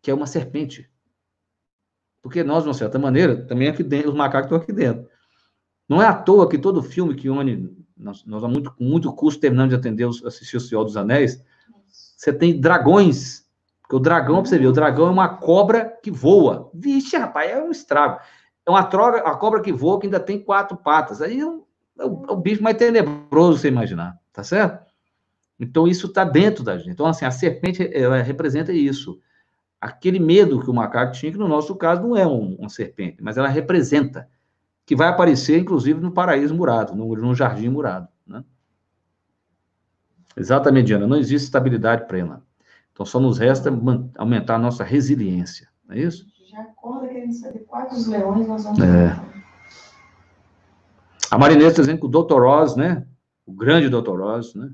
[0.00, 0.88] que é uma serpente.
[2.22, 5.08] Porque nós, de uma certa maneira, também aqui dentro, os macacos estão aqui dentro.
[5.88, 9.40] Não é à toa que todo filme que une, nós, nós muito, com muito custo
[9.40, 11.42] terminamos de atender, assistir o Senhor dos Anéis,
[11.88, 13.44] você tem dragões.
[13.80, 16.70] Porque o dragão, para você ver, o dragão é uma cobra que voa.
[16.72, 18.20] Vixe, rapaz, é um estrago.
[18.64, 21.20] É uma, troga, uma cobra que voa que ainda tem quatro patas.
[21.20, 21.64] Aí é, um,
[22.04, 24.84] o, é o bicho mais tenebroso você imaginar, tá certo?
[25.58, 26.90] Então, isso está dentro da gente.
[26.90, 29.20] Então, assim, a serpente ela representa isso.
[29.80, 33.22] Aquele medo que o macaco tinha, que no nosso caso não é um, uma serpente,
[33.22, 34.28] mas ela representa,
[34.84, 38.08] que vai aparecer, inclusive, no paraíso murado, no, no jardim murado.
[38.26, 38.44] Né?
[40.36, 41.06] Exatamente, Diana.
[41.06, 42.42] Não existe estabilidade plena.
[42.92, 43.70] Então, só nos resta
[44.18, 45.68] aumentar a nossa resiliência.
[45.86, 46.26] Não é isso?
[46.50, 48.80] Já acorda querendo saber quais leões nós vamos.
[48.80, 49.31] É.
[51.32, 52.44] A Marinês está dizendo que o Dr.
[52.44, 53.06] Oz, né?
[53.46, 54.20] O grande Dr.
[54.20, 54.70] Oz, né?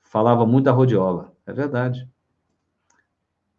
[0.00, 1.36] Falava muito da rodiola.
[1.46, 2.08] É verdade.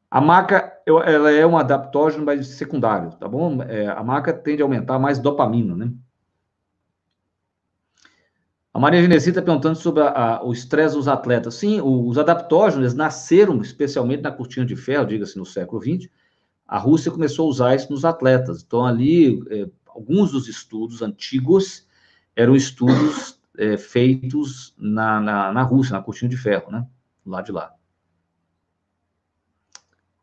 [0.10, 3.62] A maca, ela é um adaptógeno, mas secundário, tá bom?
[3.62, 5.94] É, a maca tende a aumentar mais dopamina, né?
[8.74, 11.54] A Maria Genesi está perguntando sobre a, a, o estresse dos atletas.
[11.54, 16.10] Sim, os adaptógenos nasceram especialmente na cortina de ferro, diga-se, no século XX.
[16.68, 18.64] A Rússia começou a usar isso nos atletas.
[18.64, 21.88] Então, ali, é, alguns dos estudos antigos
[22.36, 26.86] eram estudos é, feitos na, na, na Rússia, na cortina de ferro, né?
[27.26, 27.74] Lá de lá.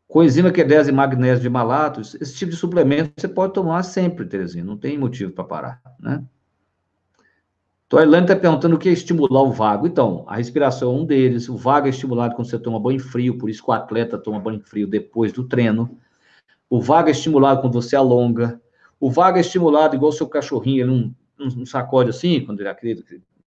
[0.07, 4.63] Coenzima Q10 e magnésio de malato, esse tipo de suplemento você pode tomar sempre, Terezinha,
[4.63, 6.25] não tem motivo para parar, né?
[7.91, 9.85] Então, a Elaine está perguntando o que é estimular o vago.
[9.85, 11.49] Então, a respiração é um deles.
[11.49, 14.39] O vago é estimulado quando você toma banho frio, por isso que o atleta toma
[14.39, 15.99] banho frio depois do treino.
[16.69, 18.60] O vago é estimulado quando você alonga.
[19.01, 22.69] O vago é estimulado igual o seu cachorrinho, ele não, não sacode assim, quando ele
[22.69, 23.03] acredita,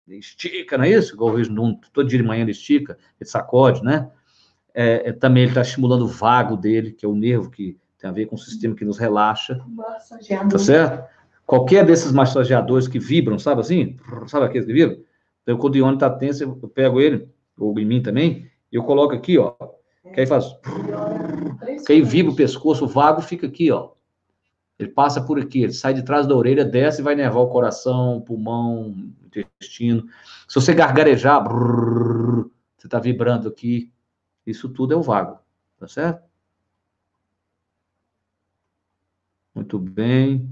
[0.07, 1.15] ele estica, não é isso?
[1.15, 4.11] Igual eu vejo todo dia de manhã ele estica, ele sacode, né?
[4.75, 8.09] é, é, também ele está estimulando o vago dele, que é o nervo que tem
[8.09, 9.57] a ver com o sistema que nos relaxa.
[10.51, 11.09] Tá certo?
[11.45, 13.97] Qualquer desses massageadores que vibram, sabe assim?
[14.27, 14.99] Sabe aqueles que vibram?
[15.41, 18.83] Então, quando o Ione está tenso, eu pego ele, ou em mim também, e eu
[18.83, 19.53] coloco aqui, ó.
[20.13, 20.45] Que aí faz.
[21.85, 23.91] Que aí vibra o pescoço, o vago fica aqui, ó.
[24.77, 27.49] Ele passa por aqui, ele sai de trás da orelha, desce e vai nervar o
[27.49, 30.05] coração, pulmão, intestino.
[30.47, 33.91] Se você gargarejar, brrr, você está vibrando aqui,
[34.45, 35.39] isso tudo é o vago,
[35.79, 36.23] tá certo?
[39.55, 40.49] Muito bem.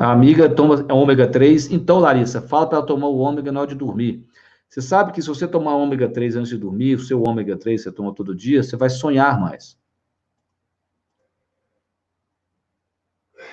[0.00, 1.70] A amiga toma ômega 3.
[1.70, 4.26] Então, Larissa, fala para ela tomar o ômega na hora de dormir.
[4.72, 7.82] Você sabe que se você tomar ômega 3 antes de dormir, o seu ômega 3
[7.82, 9.78] você toma todo dia, você vai sonhar mais.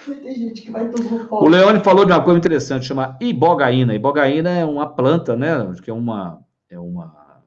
[0.06, 3.94] Tem gente que vai tomar O Leone falou de uma coisa interessante, chama ibogaína.
[3.94, 5.70] Ibogaína é uma planta, né?
[5.84, 7.44] Que é uma, é uma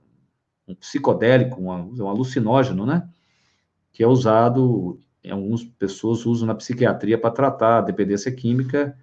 [0.69, 3.09] um psicodélico, uma, um alucinógeno, né?
[3.91, 5.01] Que é usado,
[5.31, 8.95] algumas pessoas usam na psiquiatria para tratar a dependência química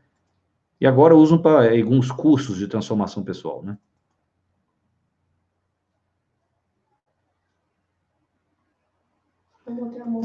[0.79, 3.75] e agora usam para alguns cursos de transformação pessoal, né?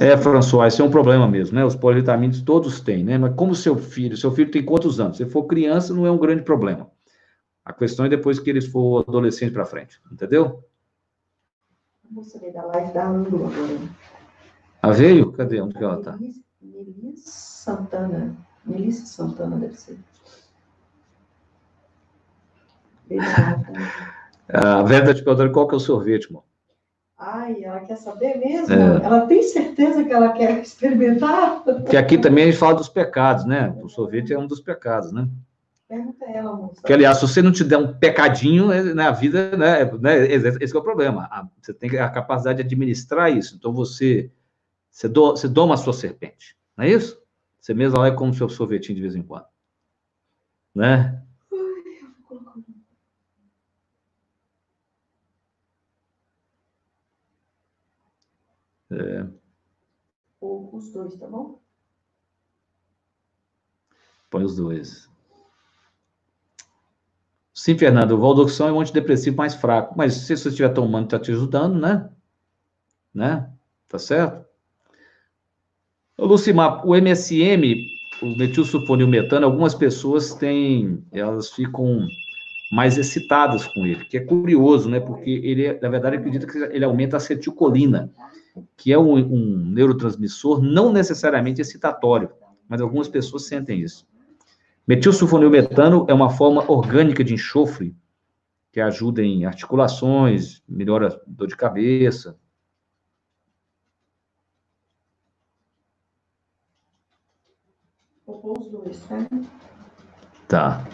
[0.00, 1.64] É, François, esse é um problema mesmo, né?
[1.64, 3.18] Os polivitamínicos todos têm, né?
[3.18, 5.16] Mas como seu filho, seu filho tem quantos anos?
[5.16, 6.90] Se for criança, não é um grande problema.
[7.64, 10.64] A questão é depois que eles for adolescente para frente, entendeu?
[12.10, 13.78] Vou saber da live da Ângulo agora.
[14.82, 15.32] Ah, veio?
[15.32, 15.60] Cadê?
[15.60, 16.18] Onde que ela tá?
[16.60, 18.36] Melissa Santana.
[18.64, 19.98] Melissa Santana deve ser.
[24.48, 26.44] A Verda te perguntando qual que é o sorvete, irmão.
[27.26, 28.74] Ai, ela quer saber mesmo?
[28.74, 29.02] É.
[29.02, 31.64] Ela tem certeza que ela quer experimentar?
[31.64, 33.74] Porque aqui também a gente fala dos pecados, né?
[33.82, 35.26] O sorvete é um dos pecados, né?
[35.88, 36.74] Pergunta ela, moça.
[36.74, 40.76] Porque, aliás, se você não te der um pecadinho na né, vida, né, né, esse
[40.76, 41.50] é o problema.
[41.62, 43.56] Você tem a capacidade de administrar isso.
[43.56, 44.30] Então, você,
[44.90, 47.18] você, do, você doma a sua serpente, não é isso?
[47.58, 49.46] Você mesmo vai como seu sorvetinho de vez em quando.
[50.74, 51.22] Né?
[59.04, 59.26] É.
[60.40, 61.60] Ou os dois, tá bom?
[64.30, 65.08] Põe os dois.
[67.52, 71.18] Sim, Fernando, o Valdoxão é um antidepressivo mais fraco, mas se você estiver tomando, está
[71.18, 72.10] te ajudando, né?
[73.14, 73.48] Né?
[73.88, 74.44] Tá certo?
[76.18, 77.86] Lucimar, o MSM,
[78.22, 82.08] o metilsulfonil metano, algumas pessoas têm, elas ficam
[82.72, 84.98] mais excitadas com ele, que é curioso, né?
[84.98, 88.10] Porque ele, na verdade, acredita que ele aumenta a acetilcolina
[88.76, 92.30] que é um, um neurotransmissor não necessariamente excitatório,
[92.68, 94.06] mas algumas pessoas sentem isso.
[94.86, 97.96] Metilsulfonilmetano é uma forma orgânica de enxofre
[98.70, 102.36] que ajuda em articulações, melhora dor de cabeça.
[108.26, 109.28] Os dois, tá?
[110.48, 110.84] Tá.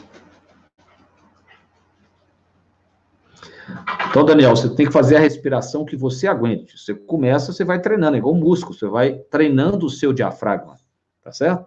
[4.10, 6.76] Então, Daniel, você tem que fazer a respiração que você aguente.
[6.76, 10.76] Você começa, você vai treinando, é igual um músculo, você vai treinando o seu diafragma,
[11.22, 11.66] tá certo?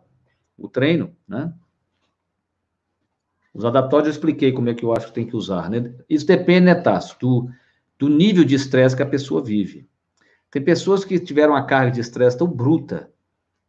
[0.58, 1.54] O treino, né?
[3.54, 5.94] Os adaptórios eu expliquei como é que eu acho que tem que usar, né?
[6.10, 7.50] Isso depende, né, Tasso, do,
[7.98, 9.88] do nível de estresse que a pessoa vive.
[10.52, 13.10] Tem pessoas que tiveram uma carga de estresse tão bruta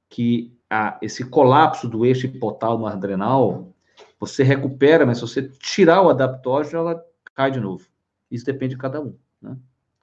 [0.08, 3.72] que a, esse colapso do eixo hipotálamo adrenal,
[4.18, 7.04] você recupera, mas se você tirar o adaptógeno, ela
[7.36, 7.93] cai de novo.
[8.34, 9.16] Isso depende de cada um.
[9.40, 9.56] Né?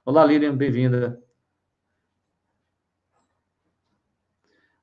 [0.06, 1.22] Olá, Lilian, bem-vinda.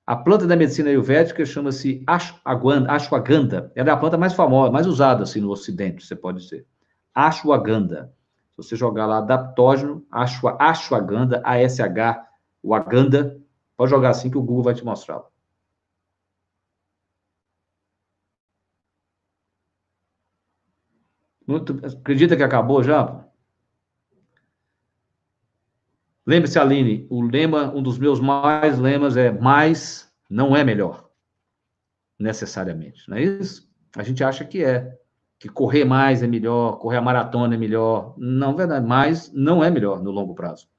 [0.05, 3.71] A planta da medicina ayurvédica chama-se ashwagandha.
[3.73, 6.67] Ela é a planta mais famosa, mais usada assim no ocidente, você pode dizer.
[7.11, 8.13] Ashwagandha.
[8.51, 12.27] Se você jogar lá adaptógeno, A-S-H,
[12.71, 13.41] aganda,
[13.75, 15.23] pode jogar assim que o Google vai te mostrar.
[21.47, 23.27] Muito, acredita que acabou já?
[26.29, 31.09] Lembre-se, Aline, o lema, um dos meus mais lemas é mais não é melhor.
[32.19, 33.67] Necessariamente, não é isso?
[33.97, 34.95] A gente acha que é.
[35.39, 38.13] Que correr mais é melhor, correr a maratona é melhor.
[38.15, 40.69] Não, verdade, mais não é melhor no longo prazo.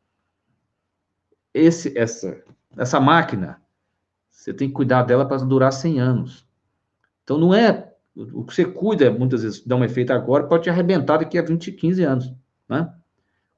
[1.52, 2.40] Esse, essa,
[2.76, 3.60] essa máquina,
[4.30, 6.46] você tem que cuidar dela para durar 100 anos.
[7.24, 7.92] Então, não é.
[8.14, 11.42] O que você cuida, muitas vezes, dá um efeito agora, pode te arrebentar daqui a
[11.42, 12.32] 20, 15 anos.
[12.68, 12.88] Né?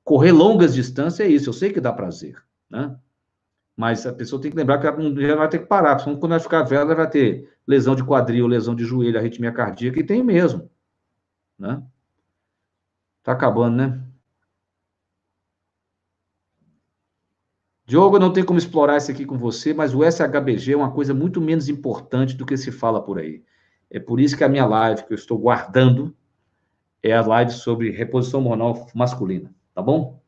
[0.05, 2.99] Correr longas distâncias é isso, eu sei que dá prazer, né?
[3.77, 6.41] Mas a pessoa tem que lembrar que ela vai ter que parar, porque quando ela
[6.41, 10.23] ficar velha, ela vai ter lesão de quadril, lesão de joelho, arritmia cardíaca, e tem
[10.23, 10.71] mesmo,
[11.59, 11.83] né?
[13.23, 14.05] Tá acabando, né?
[17.87, 21.13] Diogo, não tem como explorar isso aqui com você, mas o SHBG é uma coisa
[21.13, 23.45] muito menos importante do que se fala por aí.
[23.91, 26.17] É por isso que a minha live, que eu estou guardando,
[27.03, 29.55] é a live sobre reposição hormonal masculina.
[29.75, 30.21] Tá bom?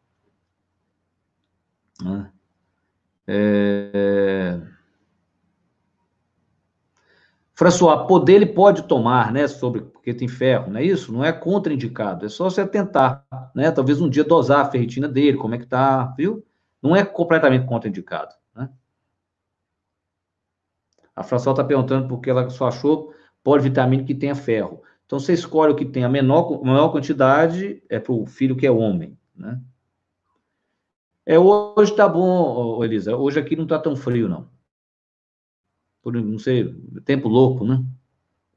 [2.03, 2.33] Né?
[3.27, 4.61] É...
[7.55, 11.13] François, poder ele pode tomar, né, sobre, porque tem ferro, não é isso?
[11.13, 13.25] Não é contraindicado, é só você tentar,
[13.55, 16.45] né, talvez um dia dosar a ferritina dele, como é que tá, viu?
[16.83, 18.69] Não é completamente contraindicado, né?
[21.15, 23.15] A François está perguntando porque ela só achou
[23.45, 24.83] polivitamínico que tenha ferro.
[25.07, 28.67] Então, você escolhe o que tem a menor, maior quantidade, é para o filho que
[28.67, 29.61] é homem, né?
[31.27, 33.17] É, hoje tá bom, Elisa.
[33.17, 34.49] Hoje aqui não tá tão frio, não.
[36.03, 36.75] Por, não sei,
[37.05, 37.83] tempo louco, né?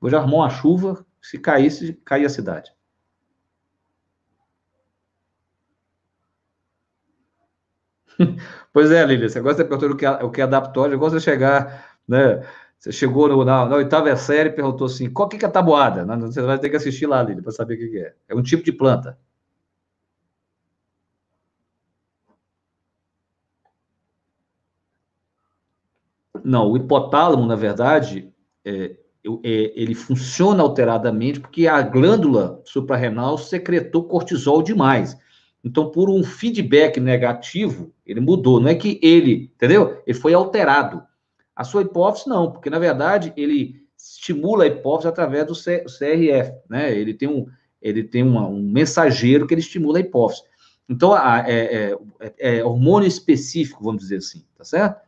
[0.01, 2.71] Hoje arrumou uma chuva, se caísse, caía a cidade.
[8.73, 11.23] pois é, Lívia, você gosta de perguntar o que, o que é adaptório, gosta de
[11.23, 12.43] chegar, né?
[12.77, 16.05] Você chegou no, na, na, oitava série e perguntou assim: qual que é a tabuada?
[16.21, 18.15] Você vai ter que assistir lá, Lívia, para saber o que é.
[18.27, 19.17] É um tipo de planta.
[26.47, 28.31] Não, o hipotálamo, na verdade,
[28.63, 28.95] é,
[29.43, 35.17] é, ele funciona alteradamente porque a glândula suprarrenal secretou cortisol demais.
[35.61, 38.61] Então, por um feedback negativo, ele mudou.
[38.61, 40.01] Não é que ele, entendeu?
[40.07, 41.03] Ele foi alterado.
[41.53, 46.97] A sua hipófise, não, porque, na verdade, ele estimula a hipófise através do CRF, né?
[46.97, 47.45] Ele tem um,
[47.81, 50.43] ele tem uma, um mensageiro que ele estimula a hipófise.
[50.87, 51.91] Então, a, é,
[52.39, 55.06] é, é hormônio específico, vamos dizer assim, tá certo?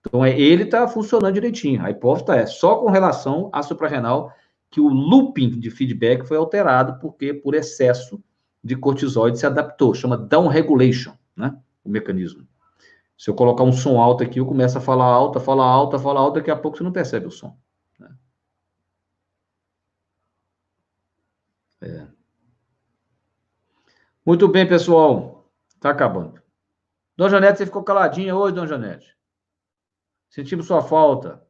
[0.00, 1.84] Então, é, ele está funcionando direitinho.
[1.84, 4.32] A hipófise é só com relação à suprarrenal
[4.70, 8.22] que o looping de feedback foi alterado, porque por excesso
[8.62, 9.94] de cortisol se adaptou.
[9.94, 11.56] Chama down regulation, né?
[11.84, 12.46] O mecanismo.
[13.16, 16.20] Se eu colocar um som alto aqui, eu começo a falar alto, falar alto, falar
[16.20, 17.58] alto, daqui a pouco você não percebe o som.
[17.98, 18.10] Né?
[21.80, 22.06] É.
[24.24, 25.50] Muito bem, pessoal.
[25.74, 26.40] Está acabando.
[27.16, 29.17] Dona Janete, você ficou caladinha hoje, Dona Janete?
[30.30, 31.42] Sentimos sua falta.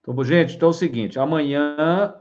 [0.00, 2.14] Então, gente, então é o seguinte, amanhã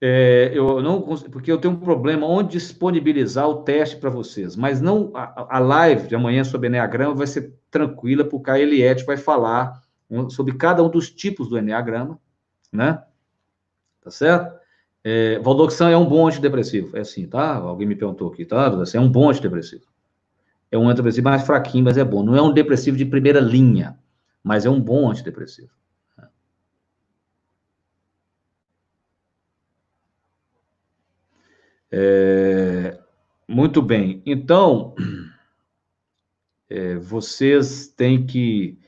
[0.00, 4.80] é, eu não porque eu tenho um problema onde disponibilizar o teste para vocês, mas
[4.80, 9.16] não a, a, live de amanhã sobre Enneagrama vai ser tranquila, porque a Eliette vai
[9.16, 9.82] falar
[10.30, 12.18] sobre cada um dos tipos do Enneagrama,
[12.72, 13.02] né?
[14.00, 14.57] Tá certo?
[15.10, 16.94] É, Valdoxan é um bom antidepressivo.
[16.94, 17.54] É assim, tá?
[17.54, 18.70] Alguém me perguntou aqui, tá?
[18.92, 19.86] É um bom antidepressivo.
[20.70, 22.22] É um antidepressivo mais fraquinho, mas é bom.
[22.22, 23.98] Não é um depressivo de primeira linha,
[24.44, 25.70] mas é um bom antidepressivo.
[31.90, 32.98] É,
[33.48, 34.22] muito bem.
[34.26, 34.94] Então,
[36.68, 38.78] é, vocês têm que.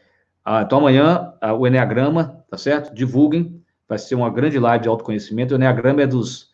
[0.45, 2.95] Ah, então, amanhã, o Enneagrama, tá certo?
[2.95, 3.60] Divulguem
[3.91, 5.53] vai ser uma grande live de autoconhecimento.
[5.53, 6.51] O Enneagrama é dos,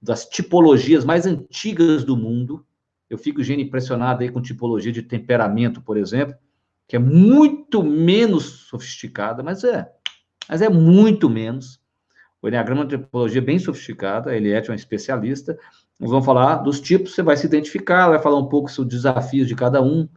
[0.00, 2.64] das tipologias mais antigas do mundo.
[3.10, 6.36] Eu fico, gente, impressionado aí com tipologia de temperamento, por exemplo,
[6.86, 9.90] que é muito menos sofisticada, mas é,
[10.48, 11.80] mas é muito menos.
[12.40, 15.58] O Enneagrama é uma tipologia bem sofisticada, Eliette é uma especialista.
[15.98, 19.02] Nós vamos falar dos tipos, você vai se identificar, vai falar um pouco sobre os
[19.02, 20.08] desafios de cada um.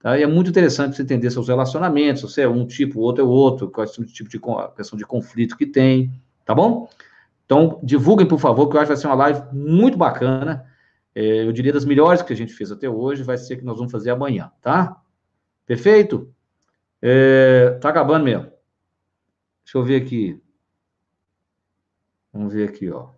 [0.00, 0.18] Tá?
[0.18, 3.26] E é muito interessante você entender seus relacionamentos, se é um tipo, o outro é
[3.26, 4.40] o outro, qual é o tipo de
[4.74, 6.10] questão de conflito que tem,
[6.44, 6.88] tá bom?
[7.44, 10.64] Então, divulguem, por favor, que eu acho que vai ser uma live muito bacana.
[11.14, 13.76] É, eu diria das melhores que a gente fez até hoje, vai ser que nós
[13.76, 14.96] vamos fazer amanhã, tá?
[15.66, 16.32] Perfeito?
[17.02, 18.50] É, tá acabando mesmo.
[19.64, 20.40] Deixa eu ver aqui.
[22.32, 23.08] Vamos ver aqui, ó.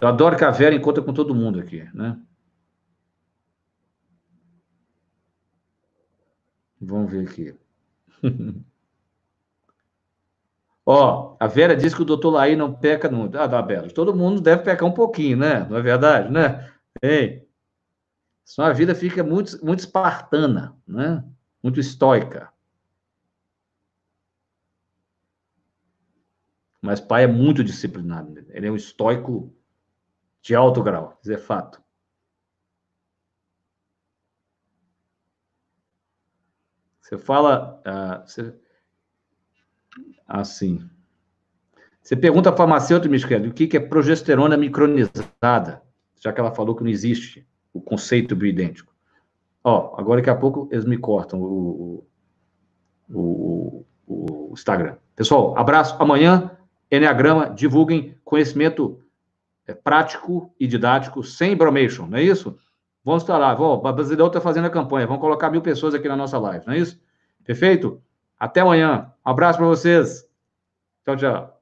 [0.00, 2.18] Eu adoro que a Vera encontra com todo mundo aqui, né?
[6.86, 7.54] Vamos ver aqui.
[10.86, 13.38] Ó, a Vera disse que o doutor Laí não peca muito.
[13.38, 13.88] Ah, tá, Bela.
[13.88, 15.66] Todo mundo deve pecar um pouquinho, né?
[15.68, 16.70] Não é verdade, né?
[17.02, 17.46] Ei.
[18.44, 21.24] Senão a vida fica muito, muito espartana, né?
[21.62, 22.52] Muito estoica.
[26.82, 28.44] Mas pai é muito disciplinado.
[28.50, 29.50] Ele é um estoico
[30.42, 31.83] de alto grau, isso é fato.
[37.04, 38.54] Você fala uh, você,
[40.26, 40.88] assim.
[42.02, 45.82] Você pergunta a farmacêutica, Michele, o que, que é progesterona micronizada,
[46.18, 48.90] já que ela falou que não existe o conceito bioidêntico.
[49.62, 52.06] Ó, agora daqui a pouco eles me cortam o,
[53.10, 54.96] o, o, o Instagram.
[55.14, 55.96] Pessoal, abraço.
[56.02, 56.56] Amanhã,
[56.90, 59.02] Enneagrama, divulguem conhecimento
[59.66, 62.58] é, prático e didático sem bromation, não é isso?
[63.04, 63.52] Vamos estar lá.
[63.52, 65.06] O Brasileirão está fazendo a campanha.
[65.06, 67.00] Vamos colocar mil pessoas aqui na nossa live, não é isso?
[67.44, 68.02] Perfeito?
[68.38, 69.12] Até amanhã.
[69.24, 70.26] Um abraço para vocês.
[71.04, 71.53] Tchau, tchau.